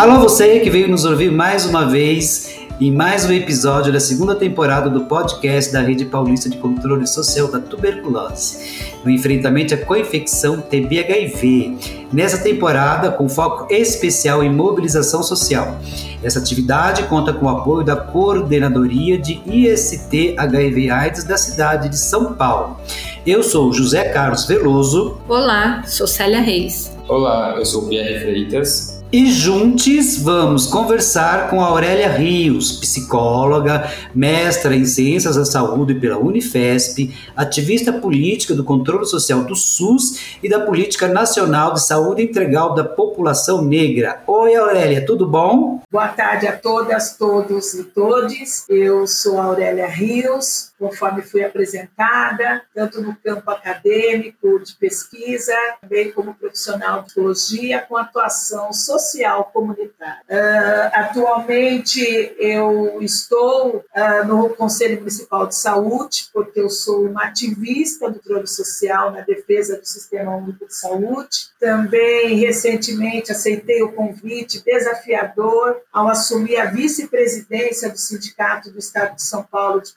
[0.00, 4.34] Alô, você que veio nos ouvir mais uma vez em mais um episódio da segunda
[4.34, 10.58] temporada do podcast da Rede Paulista de Controle Social da Tuberculose, no enfrentamento à co-infecção
[10.58, 12.06] TB-HIV.
[12.10, 15.78] Nessa temporada, com foco especial em mobilização social.
[16.22, 22.32] Essa atividade conta com o apoio da Coordenadoria de IST HIV/AIDS da cidade de São
[22.32, 22.80] Paulo.
[23.26, 25.18] Eu sou José Carlos Veloso.
[25.28, 26.96] Olá, sou Célia Reis.
[27.06, 28.99] Olá, eu sou Pierre Freitas.
[29.12, 37.12] E juntos vamos conversar com Aurélia Rios, psicóloga, mestra em Ciências da Saúde pela Unifesp,
[37.36, 42.84] ativista política do controle social do SUS e da Política Nacional de Saúde Integral da
[42.84, 44.22] População Negra.
[44.28, 45.80] Oi, Aurélia, tudo bom?
[45.90, 48.64] Boa tarde a todas, todos e todes.
[48.68, 56.34] Eu sou Aurélia Rios, conforme fui apresentada, tanto no campo acadêmico, de pesquisa, também como
[56.34, 60.22] profissional de psicologia, com atuação social comunitária.
[60.28, 68.10] Uh, atualmente eu estou uh, no Conselho Municipal de Saúde, porque eu sou uma ativista
[68.10, 71.50] do controle social na defesa do Sistema Único de Saúde.
[71.58, 79.22] Também, recentemente, aceitei o convite desafiador ao assumir a vice-presidência do Sindicato do Estado de
[79.22, 79.92] São Paulo de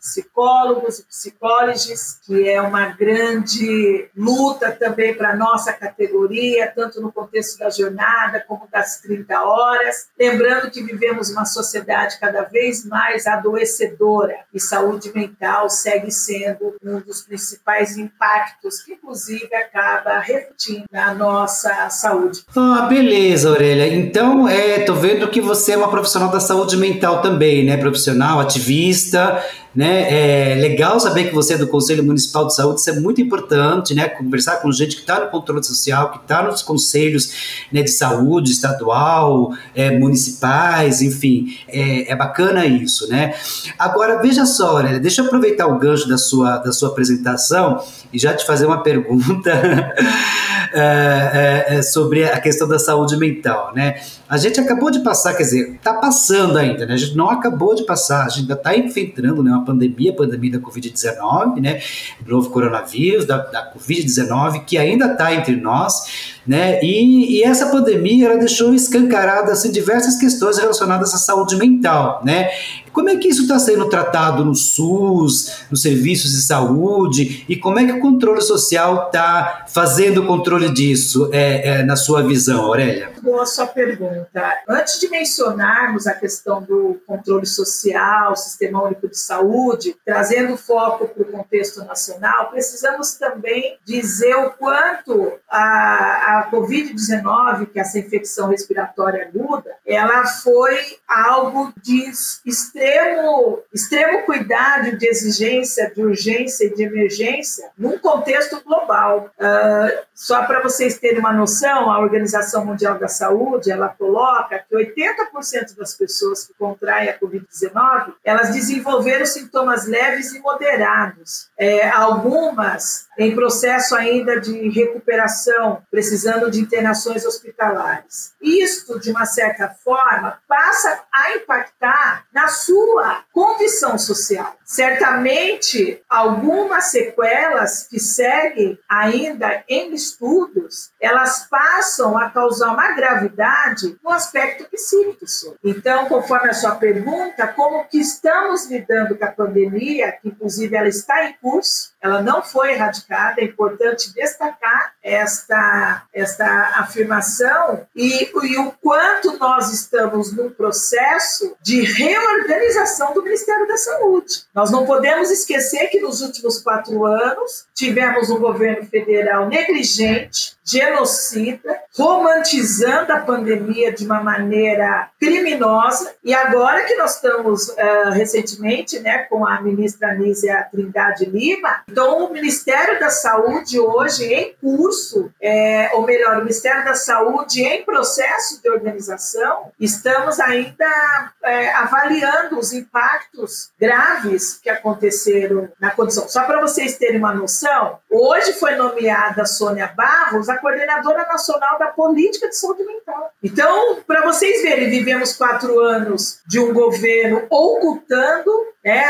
[0.00, 7.12] Psicólogos e Psicólogas, que é uma grande luta também para a nossa categoria, tanto no
[7.12, 10.08] contexto da jornada, como das 30 horas.
[10.18, 17.00] Lembrando que vivemos uma sociedade cada vez mais adoecedora e saúde mental segue sendo um
[17.00, 22.44] dos principais impactos que, inclusive, acaba refletindo na nossa saúde.
[22.56, 23.86] Ah, beleza, Aurélia.
[23.86, 27.76] Então, é, vendo que você é uma profissional da saúde mental também, né?
[27.76, 29.42] Profissional, ativista,
[29.74, 30.52] né?
[30.52, 33.94] É legal saber que você é do Conselho Municipal de Saúde, isso é muito importante,
[33.94, 34.08] né?
[34.08, 38.50] Conversar com gente que está no controle social, que está nos conselhos né, de saúde
[38.50, 43.34] estadual, é, municipais, enfim, é, é, bacana isso, né?
[43.78, 47.82] Agora, veja só, Aurélia, deixa eu aproveitar o gancho da sua, da sua apresentação
[48.12, 49.52] e já te fazer uma pergunta
[50.72, 54.00] é, é, é, sobre a questão da saúde mental, né?
[54.28, 56.94] A gente acabou de passar, quer dizer, está passando ainda, né?
[56.94, 60.14] A gente não acabou de passar, a gente ainda está enfrentando né, uma pandemia, a
[60.14, 61.80] pandemia da Covid-19, né?
[62.26, 66.82] Novo coronavírus, da, da Covid-19, que ainda está entre nós, né?
[66.82, 72.48] E, e, essa pandemia ela deixou escancaradas assim, diversas questões relacionadas à saúde mental, né?
[72.90, 77.78] Como é que isso está sendo tratado no SUS, nos serviços de saúde, e como
[77.78, 82.64] é que o controle social está fazendo o controle disso, é, é, na sua visão,
[82.64, 83.12] Aurélia?
[83.22, 84.42] Boa sua pergunta.
[84.68, 91.22] Antes de mencionarmos a questão do controle social, Sistema Único de Saúde, trazendo foco para
[91.22, 98.48] o contexto nacional, precisamos também dizer o quanto a, a Covid-19, que é essa infecção
[98.48, 102.10] respiratória aguda, ela foi algo de
[102.44, 109.30] extremo, extremo cuidado, de exigência, de urgência e de emergência num contexto global.
[109.38, 114.76] Uh, só para vocês terem uma noção, a Organização Mundial da Saúde, ela coloca que
[114.76, 121.48] 80% das pessoas que contraem a Covid-19, elas desenvolveram sintomas leves e moderados.
[121.56, 128.32] É, algumas em processo ainda de recuperação, precisando de internações hospitalares.
[128.40, 134.57] Isto, de uma certa forma, passa a impactar na sua condição social.
[134.70, 144.10] Certamente, algumas sequelas que seguem ainda em estudos, elas passam a causar uma gravidade no
[144.10, 145.24] aspecto psíquico.
[145.64, 150.88] Então, conforme a sua pergunta, como que estamos lidando com a pandemia, que inclusive ela
[150.88, 156.46] está em curso, ela não foi erradicada, é importante destacar esta, esta
[156.76, 164.46] afirmação e, e o quanto nós estamos num processo de reorganização do Ministério da Saúde.
[164.58, 171.80] Nós não podemos esquecer que nos últimos quatro anos tivemos um governo federal negligente, genocida,
[171.96, 176.12] romantizando a pandemia de uma maneira criminosa.
[176.24, 182.24] E agora que nós estamos uh, recentemente né, com a ministra Nízia Trindade Lima, então
[182.24, 187.84] o Ministério da Saúde hoje em curso, é, ou melhor, o Ministério da Saúde em
[187.84, 196.28] processo de organização, estamos ainda é, avaliando os impactos graves que aconteceram na condição.
[196.28, 201.86] Só para vocês terem uma noção, hoje foi nomeada Sônia Barros a coordenadora nacional da
[201.88, 203.32] política de saúde mental.
[203.42, 208.50] Então, para vocês verem, vivemos quatro anos de um governo ocultando
[208.84, 209.04] é,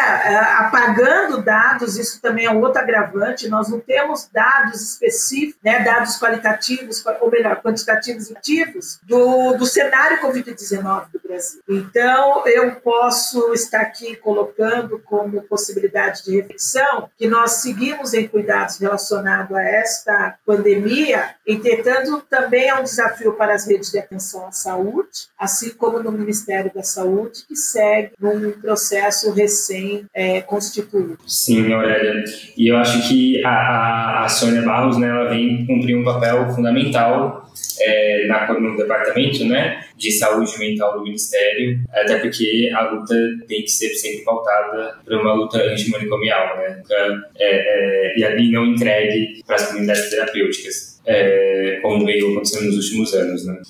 [0.59, 7.05] apagando dados, isso também é outro agravante, nós não temos dados específicos, né, dados qualitativos,
[7.21, 11.61] ou melhor, quantitativos e ativos do, do cenário Covid-19 do Brasil.
[11.69, 18.79] Então, eu posso estar aqui colocando como possibilidade de reflexão que nós seguimos em cuidados
[18.79, 24.53] relacionados a esta pandemia, entretanto, também é um desafio para as redes de atenção à
[24.53, 31.19] saúde, assim como no Ministério da Saúde, que segue num processo recém-constituído.
[31.27, 32.25] Sim, Aurélia.
[32.57, 37.48] E eu acho que a, a, Sônia Barros né, ela vem cumprir um papel fundamental
[37.81, 43.15] é, na, no departamento né, de saúde mental do Ministério, até porque a luta
[43.47, 46.83] tem que ser sempre pautada para uma luta antimanicomial, né?
[46.91, 52.77] É, é, e ali não entregue para as comunidades terapêuticas, é, como veio acontecendo nos
[52.77, 53.47] últimos anos.
[53.47, 53.61] Né?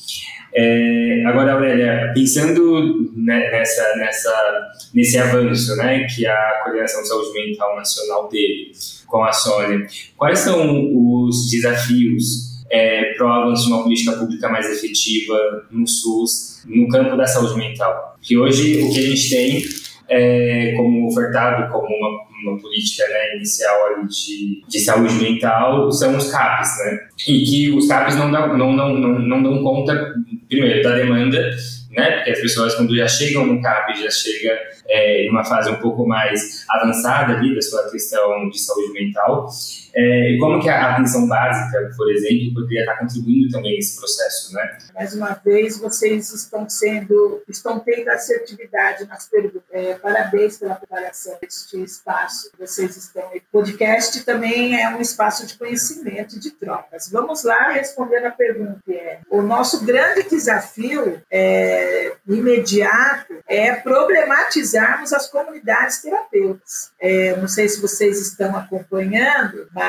[0.54, 7.76] É, agora, Aurélia, pensando nessa, nessa, nesse avanço né, que a Coordenação de Saúde Mental
[7.76, 8.72] Nacional teve
[9.06, 9.86] com a Sônia,
[10.16, 17.16] quais são os desafios é, de uma política pública mais efetiva no SUS, no campo
[17.16, 18.16] da saúde mental?
[18.20, 19.62] Que hoje o que a gente tem
[20.08, 23.76] é, como ofertado como uma, uma política né, inicial
[24.06, 26.98] de, de saúde mental são os CAPs, né?
[27.28, 30.14] E que os CAPs não não, não, não, não dão conta,
[30.48, 31.50] primeiro, da demanda,
[31.90, 32.10] né?
[32.12, 35.76] Porque as pessoas, quando já chegam no CAP, já chega é, em uma fase um
[35.76, 39.48] pouco mais avançada ali da sua questão de saúde mental.
[40.00, 44.54] É, e como que a atenção básica, por exemplo, poderia estar contribuindo também nesse processo,
[44.54, 44.78] né?
[44.94, 49.64] Mais uma vez, vocês estão sendo, estão tendo assertividade nas perguntas.
[49.72, 53.24] É, parabéns pela preparação deste espaço que vocês estão.
[53.24, 57.10] O podcast também é um espaço de conhecimento e de trocas.
[57.10, 58.80] Vamos lá responder a pergunta.
[58.88, 66.92] É, o nosso grande desafio é, imediato é problematizarmos as comunidades terapêuticas.
[67.00, 69.87] É, não sei se vocês estão acompanhando, mas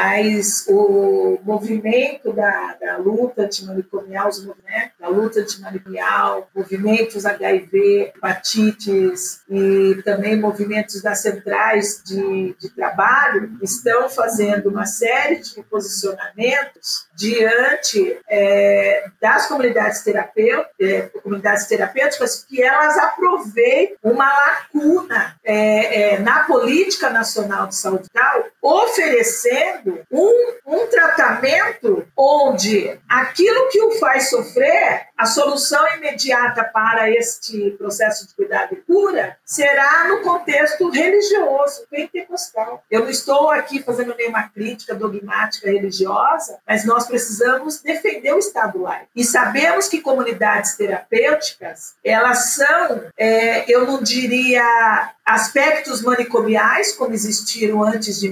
[0.67, 10.39] o movimento da, da luta antimanicomial, movimentos da luta antimanicomial, movimentos HIV, hepatites e também
[10.39, 19.47] movimentos das centrais de, de trabalho estão fazendo uma série de posicionamentos diante é, das
[19.47, 27.67] comunidades terapêuticas, é, comunidades terapêuticas que elas aproveitem uma lacuna é, é na política nacional
[27.67, 35.85] de saúde mental, oferecendo um, um tratamento onde aquilo que o faz sofrer, a solução
[35.95, 42.83] imediata para este processo de cuidado e cura será no contexto religioso, pentecostal.
[42.89, 48.81] Eu não estou aqui fazendo nenhuma crítica dogmática religiosa, mas nós precisamos defender o Estado
[48.81, 49.07] laico.
[49.15, 57.83] E sabemos que comunidades terapêuticas, elas são, é, eu não diria aspectos manicomiais, como existiram
[57.83, 58.31] antes de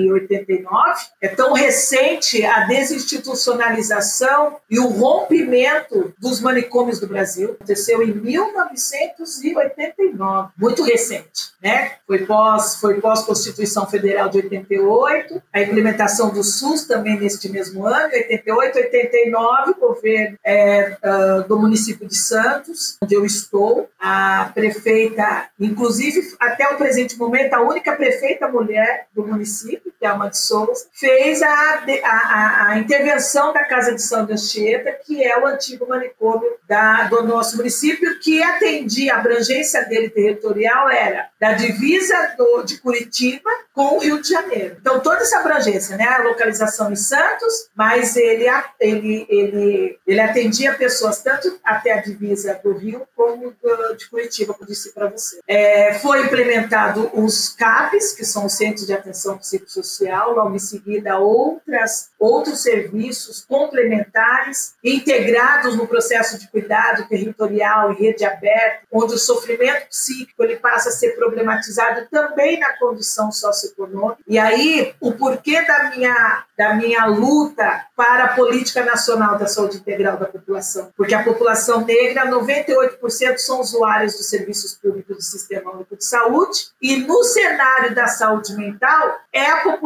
[0.00, 1.06] 1989.
[1.20, 7.52] É tão recente a desinstitucionalização e o rompimento dos manicômios do Brasil.
[7.52, 11.92] Aconteceu em 1989, muito recente, né?
[12.06, 17.86] Foi pós, foi pós Constituição Federal de 88, a implementação do SUS também neste mesmo
[17.86, 25.48] ano, 88, 89, governo é, uh, do município de Santos, onde eu estou, a prefeita
[25.58, 30.86] Inclusive, até o presente momento, a única prefeita mulher do município, que é de Souza,
[30.94, 36.50] fez a, a, a, intervenção da Casa de São Anchieta, que é o antigo manicômio
[36.66, 42.78] da, do nosso município, que atendia, a abrangência dele territorial era da divisa do, de
[42.78, 44.76] Curitiba com o Rio de Janeiro.
[44.80, 48.46] Então, toda essa abrangência, né, a localização em Santos, mas ele,
[48.78, 54.54] ele, ele, ele atendia pessoas tanto até a divisa do Rio como do, de Curitiba,
[54.54, 55.40] como disse para você.
[55.46, 59.89] É, foi implementado os CAPs, que são os Centros de Atenção Psicossocial,
[60.34, 68.24] logo em seguida outras, outros serviços complementares, integrados no processo de cuidado territorial e rede
[68.24, 74.20] aberta, onde o sofrimento psíquico ele passa a ser problematizado também na condição socioeconômica.
[74.26, 79.78] E aí, o porquê da minha, da minha luta para a política nacional da saúde
[79.78, 80.92] integral da população?
[80.96, 86.68] Porque a população negra, 98% são usuários dos serviços públicos do Sistema Único de Saúde,
[86.80, 89.79] e no cenário da saúde mental, é a população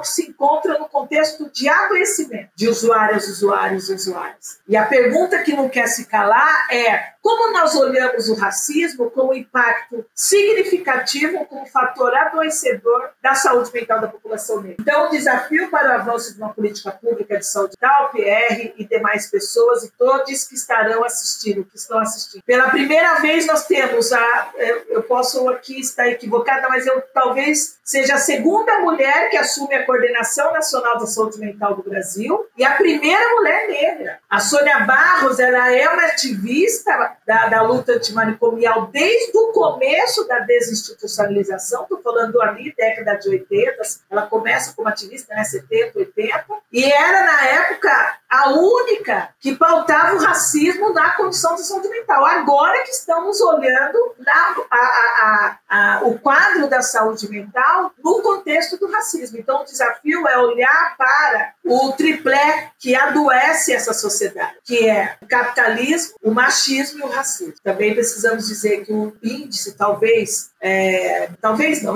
[0.00, 4.58] que se encontra no contexto de adoecimento de usuários, usuários, usuários.
[4.68, 9.34] E a pergunta que não quer se calar é como nós olhamos o racismo como
[9.34, 14.76] impacto significativo, como fator adoecedor da saúde mental da população negra.
[14.78, 18.84] Então, o desafio para o avanço de uma política pública de saúde mental, PR e
[18.84, 22.44] demais pessoas e todos que estarão assistindo, que estão assistindo.
[22.44, 24.52] Pela primeira vez nós temos a,
[24.88, 29.84] eu posso aqui estar equivocada, mas eu talvez seja a segunda mulher que assume a
[29.84, 34.20] coordenação nacional da saúde mental do Brasil e a primeira mulher negra.
[34.30, 40.40] A Sônia Barros, ela é uma ativista da, da luta antimanicomial desde o começo da
[40.40, 43.76] desinstitucionalização, estou falando ali, década de 80,
[44.10, 50.16] ela começa como ativista, né, 70, 80, e era, na época, a única que pautava
[50.16, 52.24] o racismo na condição de saúde mental.
[52.24, 55.65] Agora que estamos olhando na, a, a, a,
[56.04, 59.38] o quadro da saúde mental no contexto do racismo.
[59.38, 65.26] Então, o desafio é olhar para o triplé que adoece essa sociedade, que é o
[65.26, 67.54] capitalismo, o machismo e o racismo.
[67.62, 71.94] Também precisamos dizer que o índice, talvez, é, talvez não,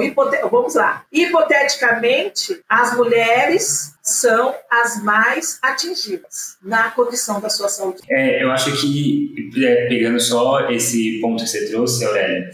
[0.50, 1.04] vamos lá.
[1.12, 8.00] Hipoteticamente, as mulheres são as mais atingidas na condição da sua saúde.
[8.08, 12.50] É, eu acho que, é, pegando só esse ponto que você trouxe, Aurélia,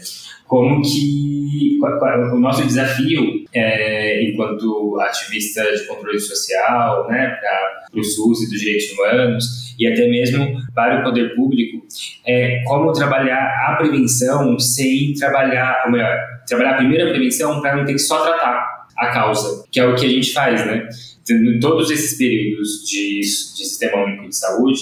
[0.47, 1.37] como que
[2.33, 8.59] o nosso desafio é, enquanto ativista de controle social, né, para o SUS e dos
[8.59, 11.85] direitos humanos e até mesmo para o poder público,
[12.25, 17.93] é como trabalhar a prevenção sem trabalhar, ou melhor, trabalhar a prevenção para não ter
[17.93, 20.87] que só tratar a causa, que é o que a gente faz, né?
[21.29, 24.81] Em todos esses períodos de, de sistema único de saúde,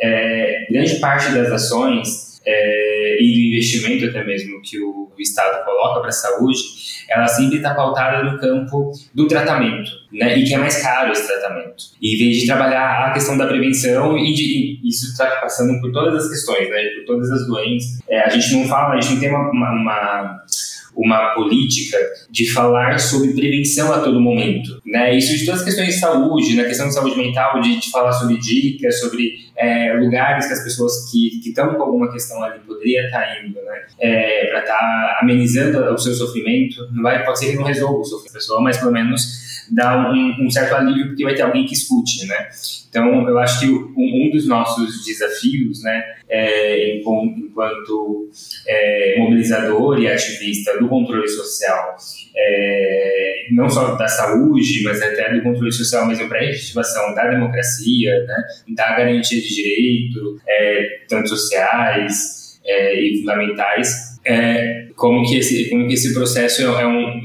[0.00, 5.98] é, grande parte das ações é, e do investimento até mesmo que o, Estado coloca
[5.98, 6.60] para a saúde,
[7.10, 10.38] ela sempre está pautada no campo do tratamento, né?
[10.38, 11.74] E que é mais caro esse tratamento.
[12.00, 15.80] E em vez de trabalhar a questão da prevenção e, de, e isso está passando
[15.80, 16.84] por todas as questões, né?
[16.98, 17.98] Por todas as doenças.
[18.08, 20.44] É, a gente não fala, a gente não tem uma, uma, uma
[20.98, 21.96] uma política
[22.28, 25.16] de falar sobre prevenção a todo momento, né?
[25.16, 28.12] Isso de todas as questões de saúde, na questão de saúde mental, de, de falar
[28.12, 33.04] sobre dicas, sobre é, lugares que as pessoas que estão com alguma questão ali poderia
[33.06, 33.82] estar tá indo, né?
[33.98, 36.88] É, para estar tá amenizando o seu sofrimento.
[36.92, 40.10] Não vai, pode ser que não resolva o sofrimento da pessoa, mas pelo menos dá
[40.10, 42.48] um, um, certo alívio porque vai ter alguém que escute, né?
[42.88, 48.30] Então, eu acho que um, um dos nossos desafios, né, é, enquanto
[48.66, 51.96] é, mobilizador e ativista do controle social,
[52.36, 57.28] é, não só da saúde, mas até do controle social mesmo para a efetivação da
[57.28, 65.38] democracia, né, da garantia de direito, é, tanto sociais é, e fundamentais, é, como que
[65.38, 67.20] esse como que esse processo é um,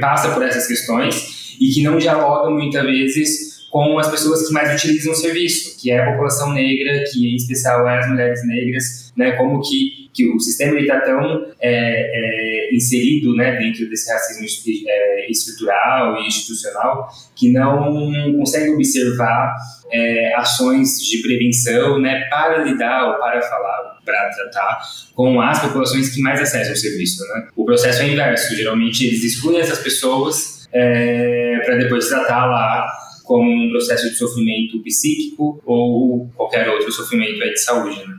[0.00, 4.74] passa por essas questões e que não dialoga muitas vezes com as pessoas que mais
[4.74, 9.12] utilizam o serviço, que é a população negra, que em especial é as mulheres negras,
[9.16, 14.44] né, como que, que o sistema está tão é, é, inserido né, dentro desse racismo
[14.86, 19.54] é, estrutural e institucional que não consegue observar
[19.90, 24.80] é, ações de prevenção né, para lidar ou para falar, para tratar
[25.14, 27.22] com as populações que mais acessam o serviço.
[27.28, 27.48] Né?
[27.56, 32.86] O processo é inverso, geralmente eles excluem essas pessoas é, para depois tratar lá
[33.24, 37.98] como um processo de sofrimento psíquico ou qualquer outro sofrimento de saúde.
[38.06, 38.16] Né?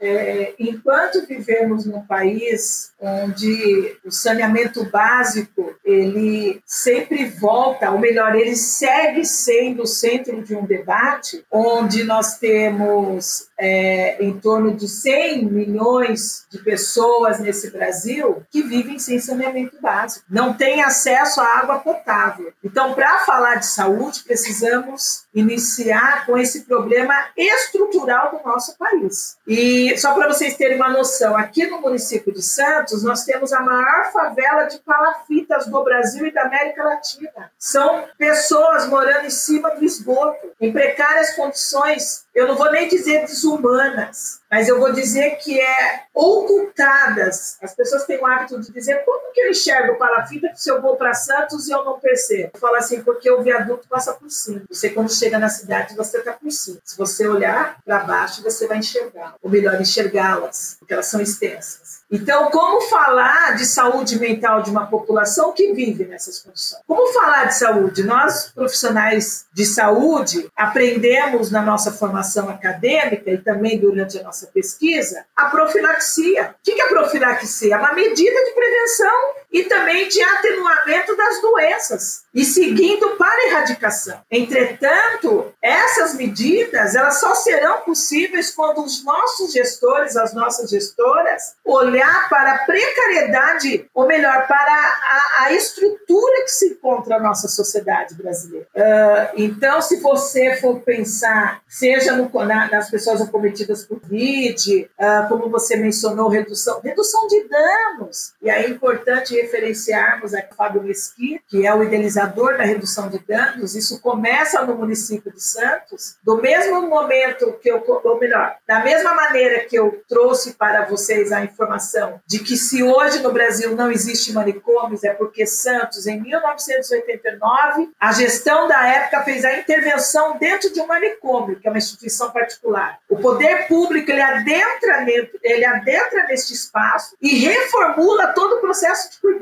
[0.00, 8.54] É, enquanto vivemos num país onde o saneamento básico ele sempre volta, ou melhor, ele
[8.54, 15.46] segue sendo o centro de um debate, onde nós temos é, em torno de 100
[15.46, 21.78] milhões de pessoas nesse Brasil que vivem sem saneamento básico, não têm acesso à água
[21.78, 22.52] potável.
[22.62, 29.38] Então, para falar de saúde, precisamos iniciar com esse problema estrutural do nosso país.
[29.46, 33.60] E só para vocês terem uma noção, aqui no município de Santos, nós temos a
[33.60, 37.50] maior favela de palafitas do Brasil e da América Latina.
[37.58, 43.20] São pessoas morando em cima do esgoto, em precárias condições, eu não vou nem dizer
[43.20, 47.56] desumanas, mas eu vou dizer que é ocultadas.
[47.62, 50.96] As pessoas têm o hábito de dizer como que eu enxergo palafita se eu vou
[50.96, 52.50] para Santos e eu não percebo.
[52.54, 54.62] Eu falo assim, porque o viaduto passa por cima.
[54.68, 56.78] Você, quando chega na cidade, você está por cima.
[56.84, 59.36] Se você olhar para baixo, você vai enxergar.
[59.40, 62.03] Ou melhor, enxergá-las, porque elas são extensas.
[62.14, 66.80] Então, como falar de saúde mental de uma população que vive nessas condições?
[66.86, 68.04] Como falar de saúde?
[68.04, 75.24] Nós, profissionais de saúde, aprendemos na nossa formação acadêmica e também durante a nossa pesquisa
[75.34, 76.54] a profilaxia.
[76.60, 77.74] O que é profilaxia?
[77.74, 83.46] É uma medida de prevenção e também de atenuamento das doenças e seguindo para a
[83.46, 84.20] erradicação.
[84.28, 92.28] Entretanto, essas medidas elas só serão possíveis quando os nossos gestores, as nossas gestoras, olhar
[92.28, 98.14] para a precariedade, ou melhor, para a, a estrutura que se encontra na nossa sociedade
[98.14, 98.66] brasileira.
[98.74, 105.28] Uh, então, se você for pensar, seja no, na, nas pessoas acometidas por Covid, uh,
[105.28, 108.32] como você mencionou, redução, redução de danos.
[108.42, 113.18] E aí é importante referenciarmos o Fábio Mesquita, que é o idealizador da redução de
[113.18, 118.82] danos, isso começa no município de Santos, do mesmo momento que eu, ou melhor, da
[118.82, 123.74] mesma maneira que eu trouxe para vocês a informação de que se hoje no Brasil
[123.74, 130.38] não existe manicômios, é porque Santos, em 1989, a gestão da época fez a intervenção
[130.38, 132.98] dentro de um manicômio, que é uma instituição particular.
[133.08, 135.06] O poder público, ele adentra,
[135.42, 139.33] ele adentra neste espaço e reformula todo o processo de cuidado,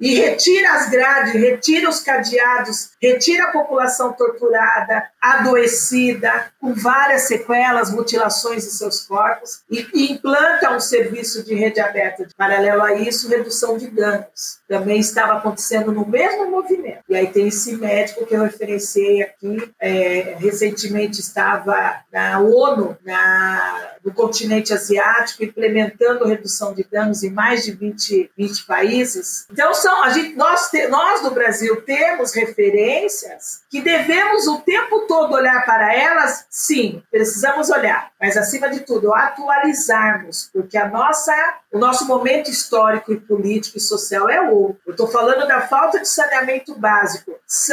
[0.00, 7.90] e retira as grades, retira os cadeados, retira a população torturada, adoecida, com várias sequelas,
[7.90, 12.26] mutilações de seus corpos, e, e implanta um serviço de rede aberta.
[12.36, 14.60] Paralelo a isso, redução de danos.
[14.68, 17.04] Também estava acontecendo no mesmo movimento.
[17.08, 23.90] E aí tem esse médico que eu referenciei aqui, é, recentemente estava na ONU, na,
[24.04, 29.29] no continente asiático, implementando redução de danos em mais de 20, 20 países.
[29.50, 35.00] Então, são, a gente, nós, te, nós do Brasil temos referências que devemos o tempo
[35.06, 41.32] todo olhar para elas, sim, precisamos olhar, mas acima de tudo, atualizarmos, porque a nossa,
[41.72, 44.80] o nosso momento histórico e político e social é outro.
[44.86, 47.32] Eu estou falando da falta de saneamento básico.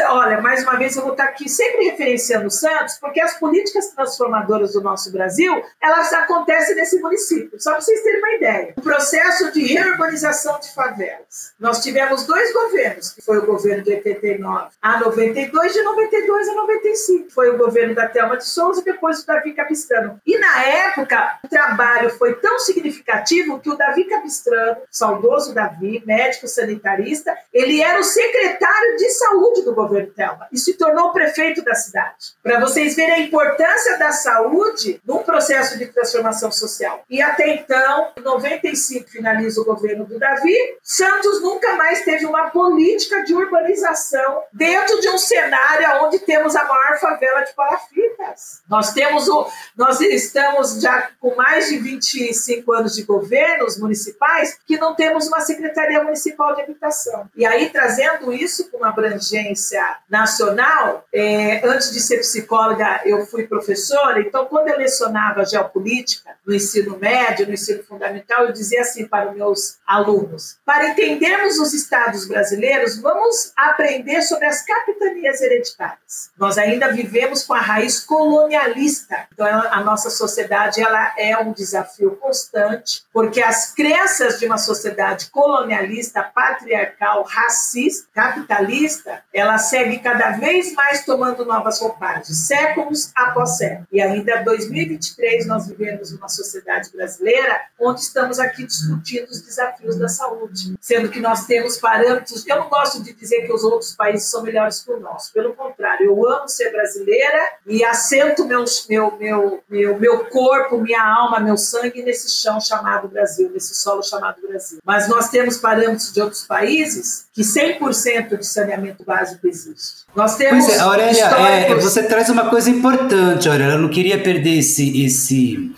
[0.09, 3.87] Olha, mais uma vez eu vou estar aqui sempre referenciando o Santos, porque as políticas
[3.89, 7.59] transformadoras do nosso Brasil, elas acontecem nesse município.
[7.59, 8.73] Só para vocês terem uma ideia.
[8.77, 11.53] O processo de reurbanização de favelas.
[11.59, 16.53] Nós tivemos dois governos, que foi o governo de 89 a 92, de 92 a
[16.53, 17.31] 95.
[17.31, 20.21] Foi o governo da Thelma de Souza e depois o Davi Capistrano.
[20.25, 26.47] E na época, o trabalho foi tão significativo que o Davi Capistrano, saudoso Davi, médico
[26.47, 31.73] sanitarista, ele era o secretário de saúde do governo Thelma e se tornou prefeito da
[31.73, 32.35] cidade.
[32.43, 37.03] Para vocês verem a importância da saúde num processo de transformação social.
[37.09, 42.49] E até então, em 95, finaliza o governo do Davi, Santos nunca mais teve uma
[42.49, 48.61] política de urbanização dentro de um cenário onde temos a maior favela de palafitas.
[48.69, 54.77] Nós temos o, nós estamos já com mais de 25 anos de governos municipais que
[54.77, 57.29] não temos uma secretaria municipal de habitação.
[57.35, 63.47] E aí trazendo isso com uma abrangência nacional, é, antes de ser psicóloga eu fui
[63.47, 69.07] professora, então quando eu lecionava geopolítica no ensino médio, no ensino fundamental, eu dizia assim
[69.07, 70.93] para os meus alunos: para
[71.37, 76.31] entendermos os estados brasileiros, vamos aprender sobre as capitanias hereditárias.
[76.37, 79.27] Nós ainda vivemos com a raiz colonialista.
[79.33, 85.29] Então, a nossa sociedade ela é um desafio constante, porque as crenças de uma sociedade
[85.29, 93.87] colonialista, patriarcal, racista, capitalista, ela segue cada vez mais tomando novas roupagens, séculos após séculos.
[93.91, 99.97] E ainda em 2023 nós vivemos uma sociedade brasileira onde estamos aqui discutindo os desafios
[99.97, 102.47] da saúde, sendo que nós temos parâmetros.
[102.47, 105.33] Eu não gosto de dizer que os outros países são melhores que o nosso.
[105.33, 111.03] Pelo contrário, eu amo ser brasileira e assento meu, meu, meu, meu, meu corpo, minha
[111.03, 114.79] alma, meu sangue nesse chão chamado Brasil, nesse solo chamado Brasil.
[114.85, 120.05] Mas nós temos parâmetros de outros países que 100% de saneamento básico existe.
[120.15, 120.65] Nós temos.
[120.65, 123.73] Pois é, Aurélia, é, você traz uma coisa importante, Aurélia.
[123.73, 125.05] Eu não queria perder esse.
[125.05, 125.75] esse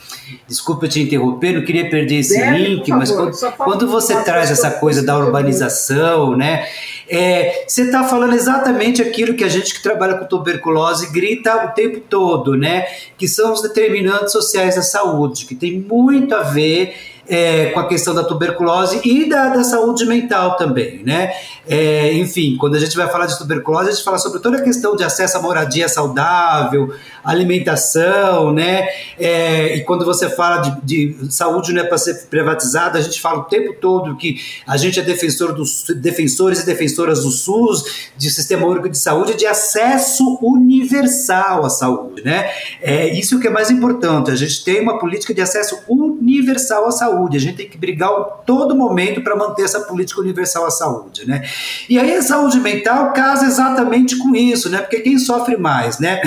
[0.49, 4.71] desculpa te interromper, não queria perder esse Deve, link, mas quando, quando você traz essa
[4.71, 6.67] coisa da urbanização, né?
[7.07, 11.69] É, você está falando exatamente aquilo que a gente que trabalha com tuberculose grita o
[11.69, 12.85] tempo todo, né?
[13.17, 16.95] Que são os determinantes sociais da saúde, que tem muito a ver
[17.30, 21.32] é, com a questão da tuberculose e da, da saúde mental também, né?
[21.68, 24.62] É, enfim, quando a gente vai falar de tuberculose, a gente fala sobre toda a
[24.62, 26.92] questão de acesso à moradia saudável,
[27.24, 28.88] alimentação, né?
[29.20, 33.22] É, e quando você fala de, de saúde não é para ser privatizada, a gente
[33.22, 38.10] fala o tempo todo que a gente é defensor dos defensores e defensoras do SUS,
[38.18, 42.50] de sistema único de saúde, de acesso universal à saúde, né?
[42.82, 44.32] É isso que é mais importante.
[44.32, 47.18] A gente tem uma política de acesso universal à saúde.
[47.27, 48.10] A gente tem que brigar
[48.45, 51.43] todo momento para manter essa política universal à saúde, né?
[51.89, 54.79] E aí a saúde mental casa exatamente com isso, né?
[54.79, 56.21] Porque quem sofre mais, né?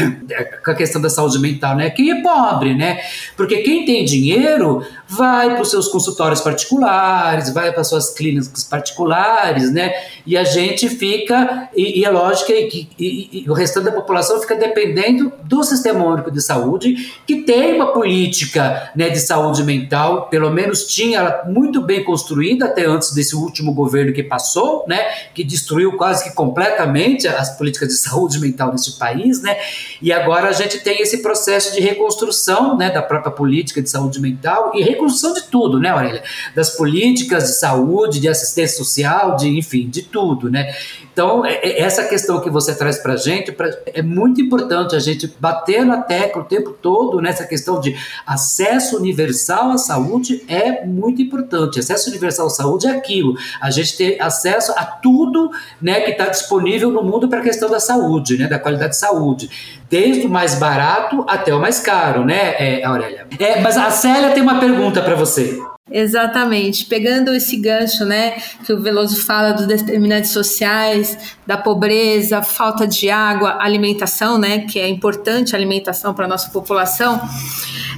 [0.64, 1.90] Com a questão da saúde mental, né?
[1.90, 3.00] Quem é pobre, né?
[3.36, 9.72] Porque quem tem dinheiro vai para os seus consultórios particulares, vai para suas clínicas particulares,
[9.72, 9.92] né?
[10.26, 14.40] E a gente fica, e, e é lógico que e, e, o restante da população
[14.40, 20.28] fica dependendo do Sistema Único de Saúde, que tem uma política né, de saúde mental,
[20.28, 24.98] pelo menos tinha ela muito bem construída até antes desse último governo que passou, né?
[25.34, 29.56] Que destruiu quase que completamente as políticas de saúde mental nesse país, né?
[30.00, 34.20] E agora a gente tem esse processo de reconstrução, né, da própria política de saúde
[34.20, 36.22] mental e reconstrução de tudo, né, Aurélia?
[36.54, 40.74] Das políticas de saúde, de assistência social, de enfim, de tudo, né?
[41.12, 43.54] Então, é, é, essa questão que você traz para a gente
[43.86, 47.94] é muito importante a gente bater na tecla o tempo todo nessa questão de
[48.26, 51.78] acesso universal à saúde é muito importante.
[51.78, 56.26] Acesso universal à saúde é aquilo, a gente ter acesso a tudo né, que está
[56.26, 59.50] disponível no mundo para a questão da saúde, né, da qualidade de saúde.
[59.90, 63.26] Desde o mais barato até o mais caro, né, é, Aurélia?
[63.38, 65.60] É, mas a Célia tem uma pergunta para você.
[65.90, 66.86] Exatamente.
[66.86, 73.10] Pegando esse gancho, né, que o Veloso fala dos determinantes sociais, da pobreza, falta de
[73.10, 77.20] água, alimentação, né, que é importante a alimentação para a nossa população,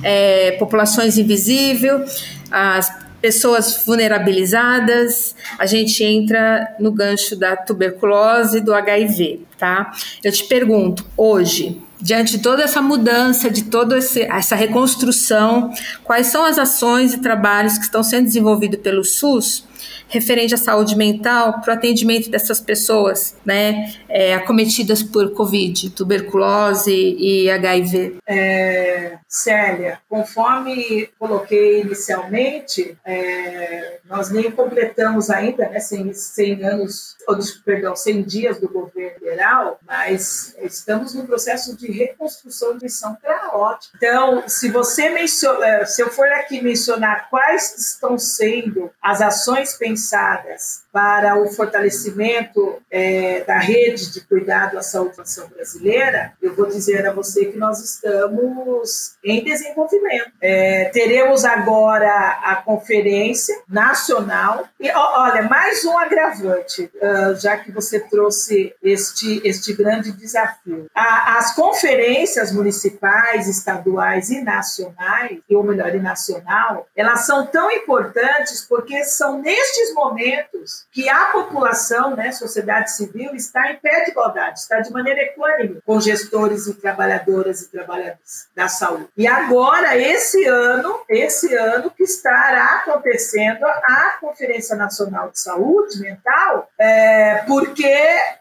[0.02, 9.40] é, populações invisíveis, as pessoas vulnerabilizadas, a gente entra no gancho da tuberculose do HIV,
[9.56, 9.92] tá?
[10.22, 15.72] Eu te pergunto, hoje, diante de toda essa mudança, de toda essa reconstrução,
[16.04, 19.64] quais são as ações e trabalhos que estão sendo desenvolvidos pelo SUS
[20.08, 26.92] referente à saúde mental para o atendimento dessas pessoas, né, é, acometidas por Covid, tuberculose
[26.92, 28.18] e HIV?
[28.26, 37.36] É, Célia, conforme coloquei inicialmente, é, nós nem completamos ainda, né, 100, 100 anos, ou,
[37.64, 43.16] perdão, 100 dias do governo federal, mas estamos no processo de reconstrução de São
[43.52, 43.94] ótimo.
[43.96, 49.73] Então, se você menciona, é, se eu for aqui mencionar quais estão sendo as ações
[49.76, 55.16] pensadas para o fortalecimento é, da rede de cuidado à saúde
[55.54, 60.30] brasileira, eu vou dizer a você que nós estamos em desenvolvimento.
[60.40, 67.98] É, teremos agora a conferência nacional e olha mais um agravante, uh, já que você
[68.00, 70.86] trouxe este este grande desafio.
[70.94, 79.04] As conferências municipais, estaduais e nacionais, ou melhor, e nacional, elas são tão importantes porque
[79.04, 84.80] são nestes momentos que a população, né, sociedade civil, está em pé de igualdade, está
[84.80, 89.08] de maneira equânime com gestores e trabalhadoras e trabalhadores da saúde.
[89.16, 96.68] E agora, esse ano, esse ano que estará acontecendo a Conferência Nacional de Saúde Mental,
[96.78, 97.94] é, porque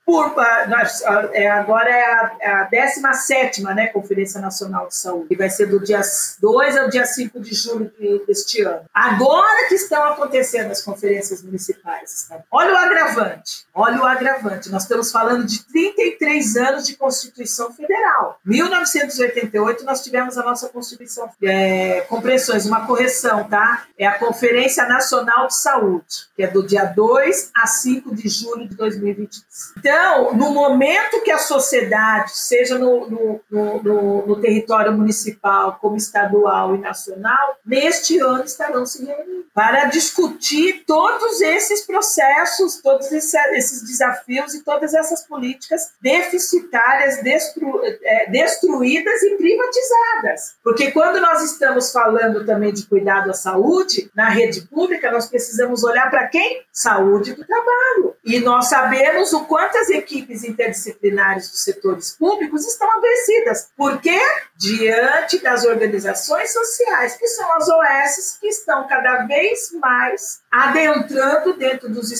[0.05, 0.35] por,
[0.67, 1.01] nós,
[1.33, 5.67] é, agora é a, é a 17 né, Conferência Nacional de Saúde, que vai ser
[5.67, 6.01] do dia
[6.41, 7.91] 2 ao dia 5 de julho
[8.27, 8.81] deste ano.
[8.93, 11.12] Agora que estão acontecendo as conferências
[11.43, 14.69] municipais, Olha o agravante, olha o agravante.
[14.69, 18.39] Nós estamos falando de 33 anos de Constituição Federal.
[18.45, 23.85] 1988 nós tivemos a nossa Constituição, é, compreensões, uma correção, tá?
[23.97, 28.67] É a Conferência Nacional de Saúde, que é do dia 2 a 5 de julho
[28.67, 29.73] de 2023.
[29.77, 36.75] Então, no momento que a sociedade, seja no, no, no, no território municipal, como estadual
[36.75, 44.53] e nacional, neste ano estarão se reunindo para discutir todos esses processos todos esses desafios
[44.53, 50.55] e todas essas políticas deficitárias, destru, é, destruídas e privatizadas.
[50.63, 55.83] Porque quando nós estamos falando também de cuidado à saúde, na rede pública, nós precisamos
[55.83, 56.63] olhar para quem?
[56.71, 58.15] Saúde do trabalho.
[58.23, 63.69] E nós sabemos o quanto as equipes interdisciplinares dos setores públicos estão adoecidas.
[63.75, 64.19] Por quê?
[64.57, 71.89] Diante das organizações sociais, que são as OS, que estão cada vez mais adentrando dentro
[71.89, 72.11] dos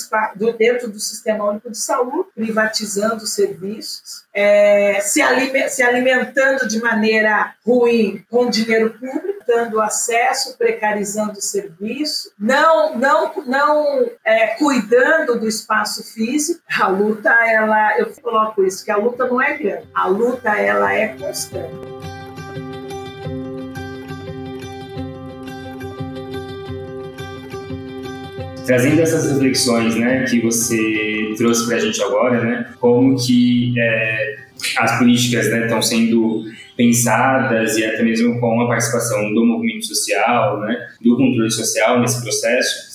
[0.57, 5.21] dentro do Sistema Único de Saúde, privatizando serviços, é, se,
[5.69, 13.43] se alimentando de maneira ruim com dinheiro público, dando acesso, precarizando o serviço, não, não,
[13.45, 16.59] não é, cuidando do espaço físico.
[16.79, 20.91] A luta, ela, eu coloco isso, que a luta não é grande, a luta ela
[20.91, 22.02] é constante.
[28.65, 34.35] Trazendo essas reflexões né, que você trouxe para a gente agora, né, como que é,
[34.77, 36.43] as políticas né, estão sendo
[36.75, 42.21] pensadas e até mesmo com a participação do movimento social, né, do controle social nesse
[42.21, 42.93] processo,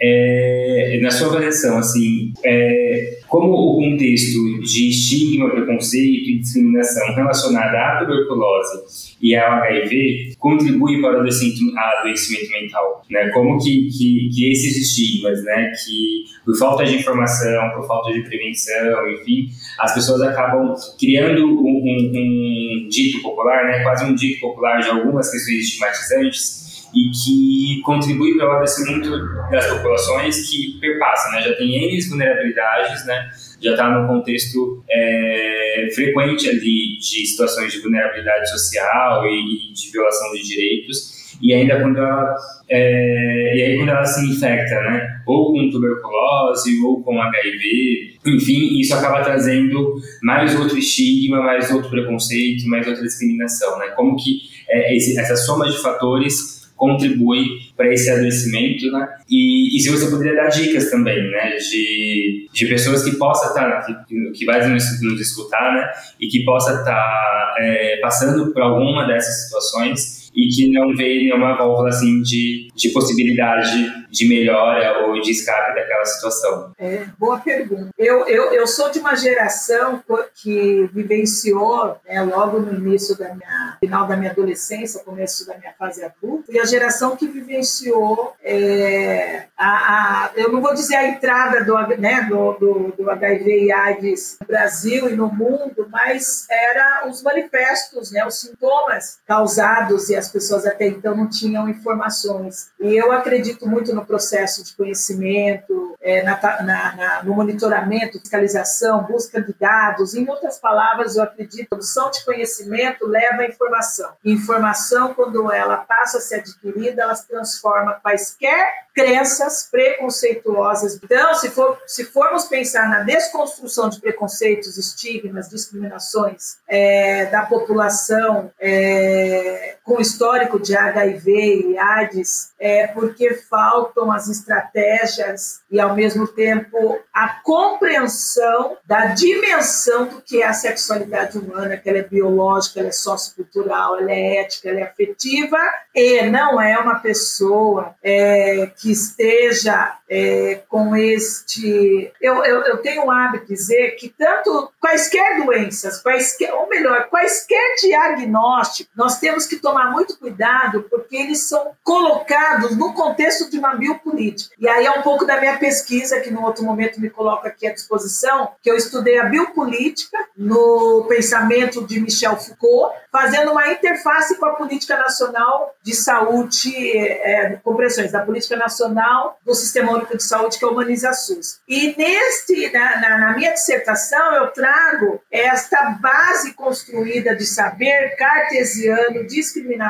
[0.00, 7.76] é, na sua avaliação, assim, é, como o contexto de estigma, preconceito e discriminação relacionada
[7.76, 13.30] à tuberculose e ao HIV contribui para o adoecimento mental, né?
[13.30, 15.72] Como que, que, que, esses estigmas, né?
[15.72, 19.48] Que por falta de informação, por falta de prevenção, enfim,
[19.80, 23.82] as pessoas acabam criando um, um, um dito popular, né?
[23.82, 26.63] Quase um dito popular de algumas questões estigmatizantes
[26.94, 29.10] e que contribui para o adoecimento
[29.50, 31.42] das populações que perpassam, né?
[31.42, 33.30] Já tem N vulnerabilidades, né?
[33.60, 40.32] Já está no contexto é, frequente ali de situações de vulnerabilidade social e de violação
[40.32, 42.34] de direitos e ainda quando ela
[42.68, 48.80] é, e aí quando ela se infecta, né, ou com tuberculose ou com HIV, enfim,
[48.80, 53.88] isso acaba trazendo mais outro estigma, mais outro preconceito, mais outra discriminação, né?
[53.88, 57.44] Como que é, esse, essa soma de fatores contribui
[57.76, 59.08] para esse adoecimento, né?
[59.28, 61.56] E, e, se você poderia dar dicas também, né?
[61.56, 65.90] De, de pessoas que possa estar, tá, que, que vai nos, nos escutar, né?
[66.20, 71.18] E que possa estar tá, é, passando por alguma dessas situações e que não vê
[71.18, 76.72] nenhuma válvula assim de, de possibilidade de melhora ou de escape daquela situação?
[76.78, 77.90] É, boa pergunta.
[77.98, 80.02] Eu, eu, eu sou de uma geração
[80.34, 85.72] que vivenciou, né, logo no início da minha, final da minha adolescência, começo da minha
[85.78, 91.08] fase adulta, e a geração que vivenciou é, a, a, eu não vou dizer a
[91.08, 96.46] entrada do, né, do, do, do HIV e AIDS no Brasil e no mundo, mas
[96.50, 102.70] era os manifestos, né, os sintomas causados e as pessoas até então não tinham informações.
[102.80, 109.04] E eu acredito muito no processo de conhecimento, é, na, na, na, no monitoramento, fiscalização,
[109.04, 110.14] busca de dados.
[110.14, 114.10] Em outras palavras, eu acredito a produção de conhecimento leva à informação.
[114.24, 121.00] Informação, quando ela passa a ser adquirida, ela se transforma quaisquer crenças preconceituosas.
[121.02, 128.52] Então, se, for, se formos pensar na desconstrução de preconceitos, estigmas, discriminações é, da população
[128.60, 136.26] é, com histórico de HIV e AIDS, é porque faltam as estratégias e, ao mesmo
[136.26, 142.80] tempo, a compreensão da dimensão do que é a sexualidade humana, que ela é biológica,
[142.80, 145.58] ela é sociocultural, ela é ética, ela é afetiva
[145.94, 152.12] e não é uma pessoa é, que esteja é, com este.
[152.20, 157.08] Eu, eu, eu, tenho o hábito de dizer que tanto quaisquer doenças, quaisquer, ou melhor,
[157.08, 163.58] quaisquer diagnóstico, nós temos que tomar muito cuidado porque eles são colocados no contexto de
[163.58, 164.54] uma biopolítica.
[164.58, 167.66] E aí é um pouco da minha pesquisa, que no outro momento me coloco aqui
[167.66, 174.36] à disposição, que eu estudei a biopolítica no pensamento de Michel Foucault, fazendo uma interface
[174.38, 180.22] com a política nacional de saúde, é, compreensões da política nacional do Sistema Único de
[180.22, 181.60] Saúde, que é o SUS.
[181.68, 189.26] E neste, na, na, na minha dissertação, eu trago esta base construída de saber cartesiano,
[189.26, 189.83] discriminatório,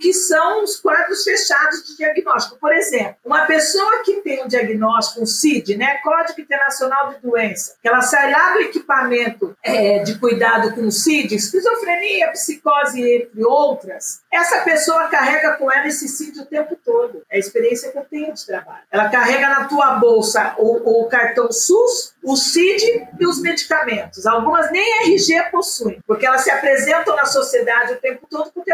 [0.00, 2.56] que são os quadros fechados de diagnóstico.
[2.58, 7.76] Por exemplo, uma pessoa que tem um diagnóstico, um CID, né, Código Internacional de Doença,
[7.80, 13.44] que ela sai lá do equipamento é, de cuidado com o CID, esquizofrenia, psicose, entre
[13.44, 17.22] outras, essa pessoa carrega com ela esse CID o tempo todo.
[17.30, 18.82] É a experiência que eu tenho de trabalho.
[18.90, 24.26] Ela carrega na tua bolsa o, o cartão SUS, o CID e os medicamentos.
[24.26, 28.64] Algumas nem RG possuem, porque elas se apresentam na sociedade o tempo todo com o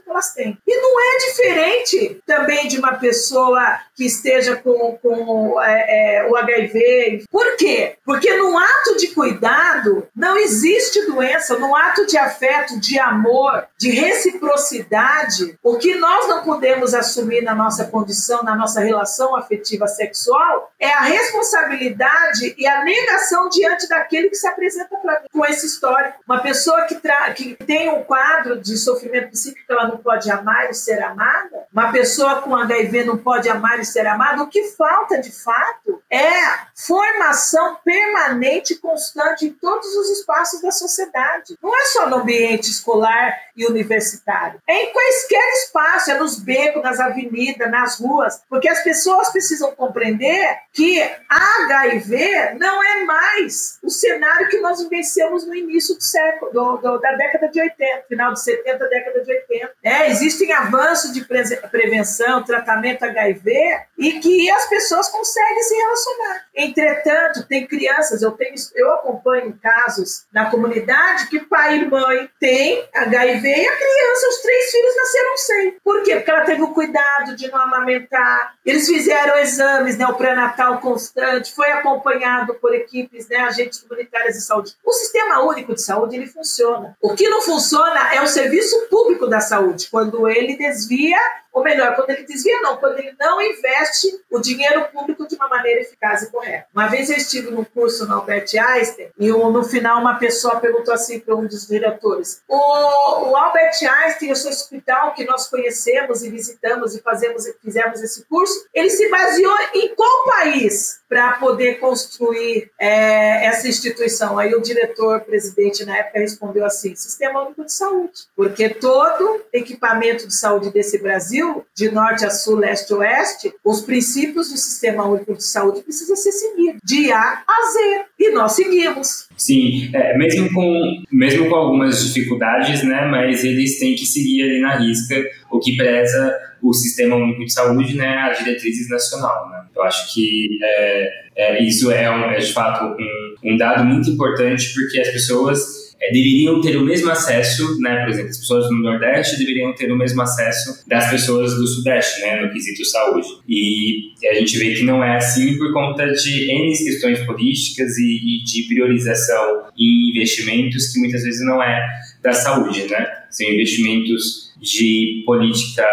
[0.00, 0.58] que elas têm.
[0.66, 6.36] E não é diferente também de uma pessoa que esteja com, com é, é, o
[6.36, 7.24] HIV.
[7.30, 7.96] Por quê?
[8.04, 13.90] Porque no ato de cuidado não existe doença, no ato de afeto, de amor, de
[13.90, 20.72] reciprocidade, o que nós não podemos assumir na nossa condição, na nossa relação afetiva sexual,
[20.78, 25.66] é a responsabilidade e a negação diante daquele que se apresenta para mim com esse
[25.66, 26.18] histórico.
[26.26, 27.00] Uma pessoa que,
[27.34, 31.66] que tem um quadro de sofrimento psíquico que ela não pode amar e ser amada,
[31.72, 36.02] uma pessoa com HIV não pode amar e ser amada, o que falta de fato
[36.10, 41.58] é formação permanente e constante em todos os espaços da sociedade.
[41.62, 46.82] Não é só no ambiente escolar e universitário, é em quaisquer espaço, é nos becos,
[46.82, 53.90] nas avenidas, nas ruas, porque as pessoas precisam compreender que HIV não é mais o
[53.90, 58.32] cenário que nós vivenciamos no início do século, do, do, da década de 80, final
[58.32, 59.72] de 70, década de 80.
[59.82, 60.10] Né?
[60.10, 63.50] existem avanços de prevenção, tratamento HIV
[63.98, 66.44] e que as pessoas conseguem se relacionar.
[66.54, 72.88] Entretanto, tem crianças, eu, tenho, eu acompanho casos na comunidade que pai e mãe têm
[72.94, 75.76] HIV e a criança, os três filhos nasceram sem.
[75.84, 76.16] Por quê?
[76.16, 81.54] Porque ela teve o cuidado de não amamentar, eles fizeram exames, né, o pré-natal constante,
[81.54, 84.76] foi acompanhado por equipes, né, agentes comunitários de saúde.
[84.84, 86.96] O Sistema Único de Saúde, ele funciona.
[87.00, 91.18] O que não funciona é o serviço público da saúde, quando ele desvia
[91.58, 95.48] ou melhor, quando ele desvia, não, quando ele não investe o dinheiro público de uma
[95.48, 96.66] maneira eficaz e correta.
[96.72, 100.94] Uma vez eu estive num curso no Albert Einstein e no final uma pessoa perguntou
[100.94, 106.22] assim para um dos diretores: o, o Albert Einstein, o seu hospital que nós conhecemos
[106.22, 111.80] e visitamos e fazemos, fizemos esse curso, ele se baseou em qual país para poder
[111.80, 114.38] construir é, essa instituição?
[114.38, 120.26] Aí o diretor, presidente na época, respondeu assim: Sistema Único de Saúde, porque todo equipamento
[120.26, 125.06] de saúde desse Brasil de norte a sul, leste a oeste, os princípios do Sistema
[125.06, 128.04] Único de Saúde precisam ser seguidos, de A a Z.
[128.18, 129.28] E nós seguimos.
[129.36, 134.60] Sim, é, mesmo, com, mesmo com algumas dificuldades, né, mas eles têm que seguir ali
[134.60, 139.48] na risca o que preza o Sistema Único de Saúde, né, as diretrizes nacional.
[139.50, 139.64] Né?
[139.76, 144.10] Eu acho que é, é, isso é, um, é, de fato um, um dado muito
[144.10, 148.68] importante porque as pessoas é, deveriam ter o mesmo acesso, né, por exemplo, as pessoas
[148.68, 153.26] do Nordeste deveriam ter o mesmo acesso das pessoas do Sudeste, né, no quesito saúde.
[153.48, 158.40] E a gente vê que não é assim por conta de N questões políticas e,
[158.40, 161.84] e de priorização em investimentos que muitas vezes não é
[162.22, 163.24] da saúde, né?
[163.30, 165.86] São investimentos de política,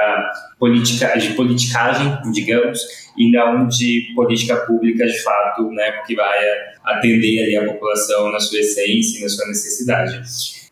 [0.60, 2.80] política de politicagem, digamos,
[3.18, 6.46] e não de política pública de fato, né, que vai
[6.84, 10.22] atender ali a população na sua essência e na sua necessidade.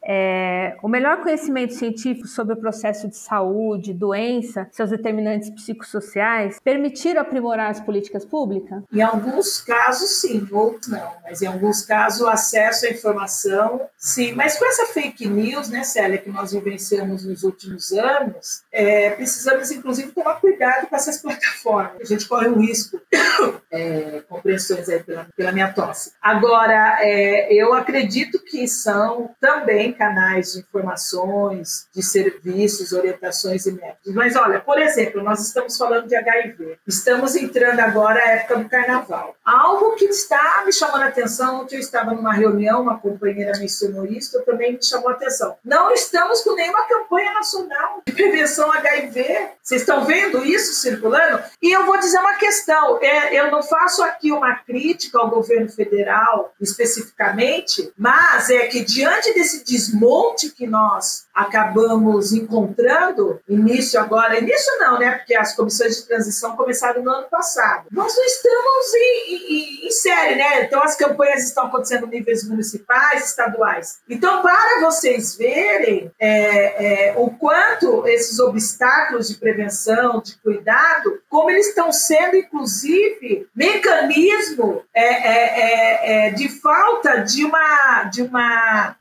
[0.06, 7.22] É, o melhor conhecimento científico sobre o processo de saúde, doença, seus determinantes psicossociais, permitiram
[7.22, 8.84] aprimorar as políticas públicas?
[8.92, 11.12] Em alguns casos, sim, outros não.
[11.24, 14.34] Mas em alguns casos, o acesso à informação, sim.
[14.34, 19.72] Mas com essa fake news, né, Célia, que nós vivenciamos nos últimos anos, é, precisamos,
[19.72, 22.02] inclusive, tomar cuidado com essas plataformas.
[22.02, 23.00] A gente corre um risco,
[23.72, 26.12] é, compreensões aí pela, pela minha tosse.
[26.22, 34.13] Agora, é, eu acredito que são também canais de informações, de serviços, orientações e métodos.
[34.13, 36.77] Mas olha, por exemplo, nós estamos falando de HIV.
[36.88, 39.36] Estamos entrando agora a época do carnaval.
[39.43, 44.06] Algo que está me chamando a atenção, ontem eu estava numa reunião, uma companheira mencionou
[44.06, 45.56] isso, também me chamou a atenção.
[45.63, 49.49] Não estamos com nenhuma campanha nacional de prevenção HIV.
[49.62, 51.43] Vocês estão vendo isso circulando?
[51.62, 55.69] E eu vou dizer uma questão, é, eu não faço aqui uma crítica ao governo
[55.69, 64.72] federal especificamente, mas é que diante desse desmonte que nós acabamos encontrando, início agora, início
[64.80, 65.12] não, né?
[65.12, 67.88] Porque as comissões de transição começaram no ano passado.
[67.91, 70.63] Nós não estamos em, em, em série, né?
[70.63, 74.00] Então as campanhas estão acontecendo em níveis municipais, estaduais.
[74.08, 81.50] Então, para vocês verem é, é, o quanto esses obstáculos de prevenção, de cuidado, como
[81.50, 88.96] eles estão sendo, inclusive, mecanismo é, é, é, é de falta de uma, de uma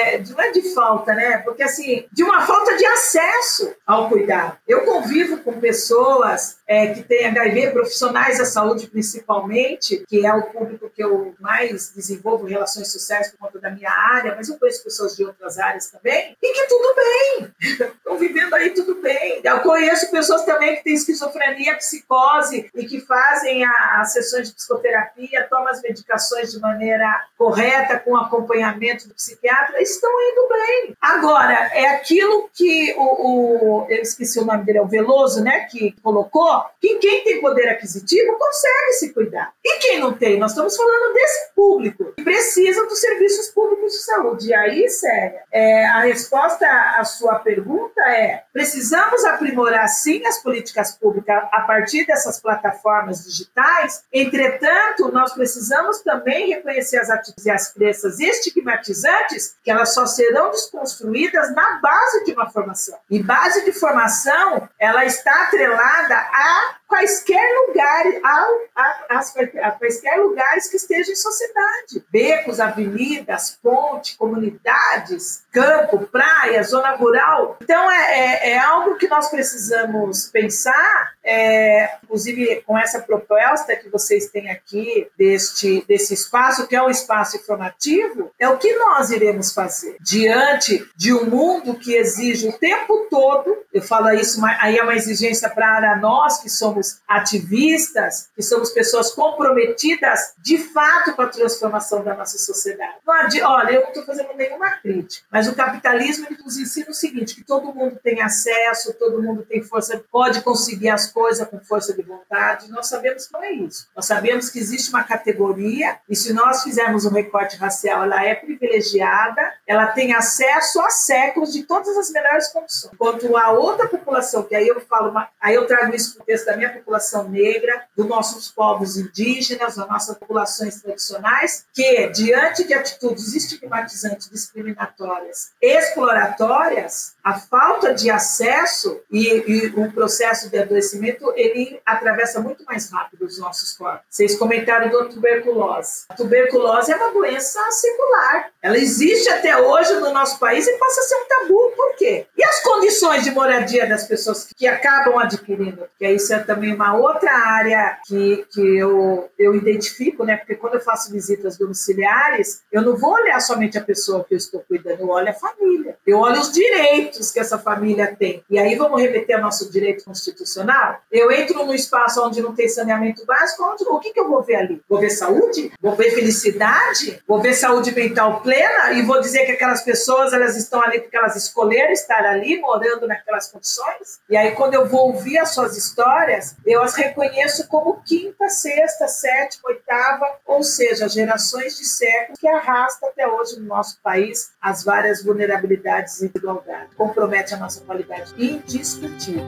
[0.00, 1.38] é, não é de falta, né?
[1.38, 4.56] Porque assim, de uma falta de acesso ao cuidado.
[4.66, 10.52] Eu convivo com pessoas é, que têm HIV, profissionais da saúde principalmente, que é o
[10.52, 14.84] público que eu mais desenvolvo relações sociais por conta da minha área, mas eu conheço
[14.84, 17.54] pessoas de outras áreas também, e que tudo bem,
[17.90, 19.40] estão vivendo aí tudo bem.
[19.42, 25.48] Eu conheço pessoas também que têm esquizofrenia, psicose e que fazem as sessões de psicoterapia,
[25.50, 30.96] tomam as medicações de maneira correta, com acompanhamento do psiquiatra, estão indo bem.
[31.00, 35.66] Agora, é aquilo que o, o eu esqueci o nome dele, é o Veloso, né,
[35.68, 39.52] que colocou, que quem tem poder aquisitivo consegue se cuidar.
[39.64, 40.38] E quem não tem?
[40.38, 44.48] Nós estamos falando desse público que precisa dos serviços públicos de saúde.
[44.48, 46.66] E aí, Séria, é, a resposta
[46.98, 54.04] à sua pergunta é: precisamos aprimorar sim as políticas públicas a partir dessas plataformas digitais,
[54.12, 60.50] entretanto, nós precisamos também reconhecer as atitudes e as crenças estigmatizantes que elas só serão
[60.50, 62.98] desconstruídas na base de uma formação.
[63.10, 66.79] E base de formação, ela está atrelada a Huh?
[66.90, 69.20] Quaisquer lugares, a, a,
[69.68, 72.04] a, quaisquer lugares que estejam em sociedade.
[72.10, 77.58] Becos, avenidas, ponte, comunidades, campo, praia, zona rural.
[77.62, 83.88] Então, é, é, é algo que nós precisamos pensar, é, inclusive com essa proposta que
[83.88, 89.10] vocês têm aqui, deste, desse espaço, que é um espaço informativo, é o que nós
[89.10, 94.76] iremos fazer diante de um mundo que exige o tempo todo, eu falo isso, aí
[94.76, 101.22] é uma exigência para nós que somos ativistas, que somos pessoas comprometidas de fato com
[101.22, 102.94] a transformação da nossa sociedade.
[103.06, 103.14] Não
[103.50, 107.34] olha, eu não estou fazendo nenhuma crítica, mas o capitalismo ele nos ensina o seguinte:
[107.34, 111.92] que todo mundo tem acesso, todo mundo tem força, pode conseguir as coisas com força
[111.92, 112.70] de vontade.
[112.70, 113.88] Nós sabemos que não é isso.
[113.94, 118.34] Nós sabemos que existe uma categoria, e se nós fizermos um recorte racial, ela é
[118.34, 122.92] privilegiada, ela tem acesso a séculos de todas as melhores condições.
[122.92, 126.46] Enquanto a outra população, que aí eu falo, aí eu trago isso para o texto
[126.46, 132.74] da minha população negra, dos nossos povos indígenas, das nossas populações tradicionais, que, diante de
[132.74, 141.80] atitudes estigmatizantes, discriminatórias, exploratórias, a falta de acesso e, e o processo de adoecimento, ele
[141.84, 144.04] atravessa muito mais rápido os nossos corpos.
[144.08, 146.04] Vocês comentaram da tuberculose.
[146.08, 148.50] A tuberculose é uma doença secular.
[148.62, 151.72] Ela existe até hoje no nosso país e passa a ser um tabu.
[151.76, 152.26] Por quê?
[152.36, 155.78] E as condições de moradia das pessoas que acabam adquirindo?
[155.78, 160.36] Porque isso é também uma outra área que, que eu, eu identifico, né?
[160.36, 164.38] Porque quando eu faço visitas domiciliares, eu não vou olhar somente a pessoa que eu
[164.38, 165.96] estou cuidando, eu olho a família.
[166.06, 168.42] Eu olho os direitos que essa família tem.
[168.50, 171.00] E aí vamos remeter ao nosso direito constitucional?
[171.10, 174.42] Eu entro num espaço onde não tem saneamento básico, onde, o que, que eu vou
[174.42, 174.82] ver ali?
[174.88, 175.72] Vou ver saúde?
[175.80, 177.22] Vou ver felicidade?
[177.26, 178.92] Vou ver saúde mental plena?
[178.92, 183.06] E vou dizer que aquelas pessoas elas estão ali porque elas escolheram estar ali, morando
[183.06, 184.20] naquelas condições?
[184.28, 189.08] E aí, quando eu vou ouvir as suas histórias, eu as reconheço como quinta, sexta,
[189.08, 194.84] sétima, oitava, ou seja, gerações de séculos que arrasta até hoje no nosso país as
[194.84, 196.94] várias vulnerabilidades e desigualdades.
[196.96, 199.44] Compromete a nossa qualidade indiscutível.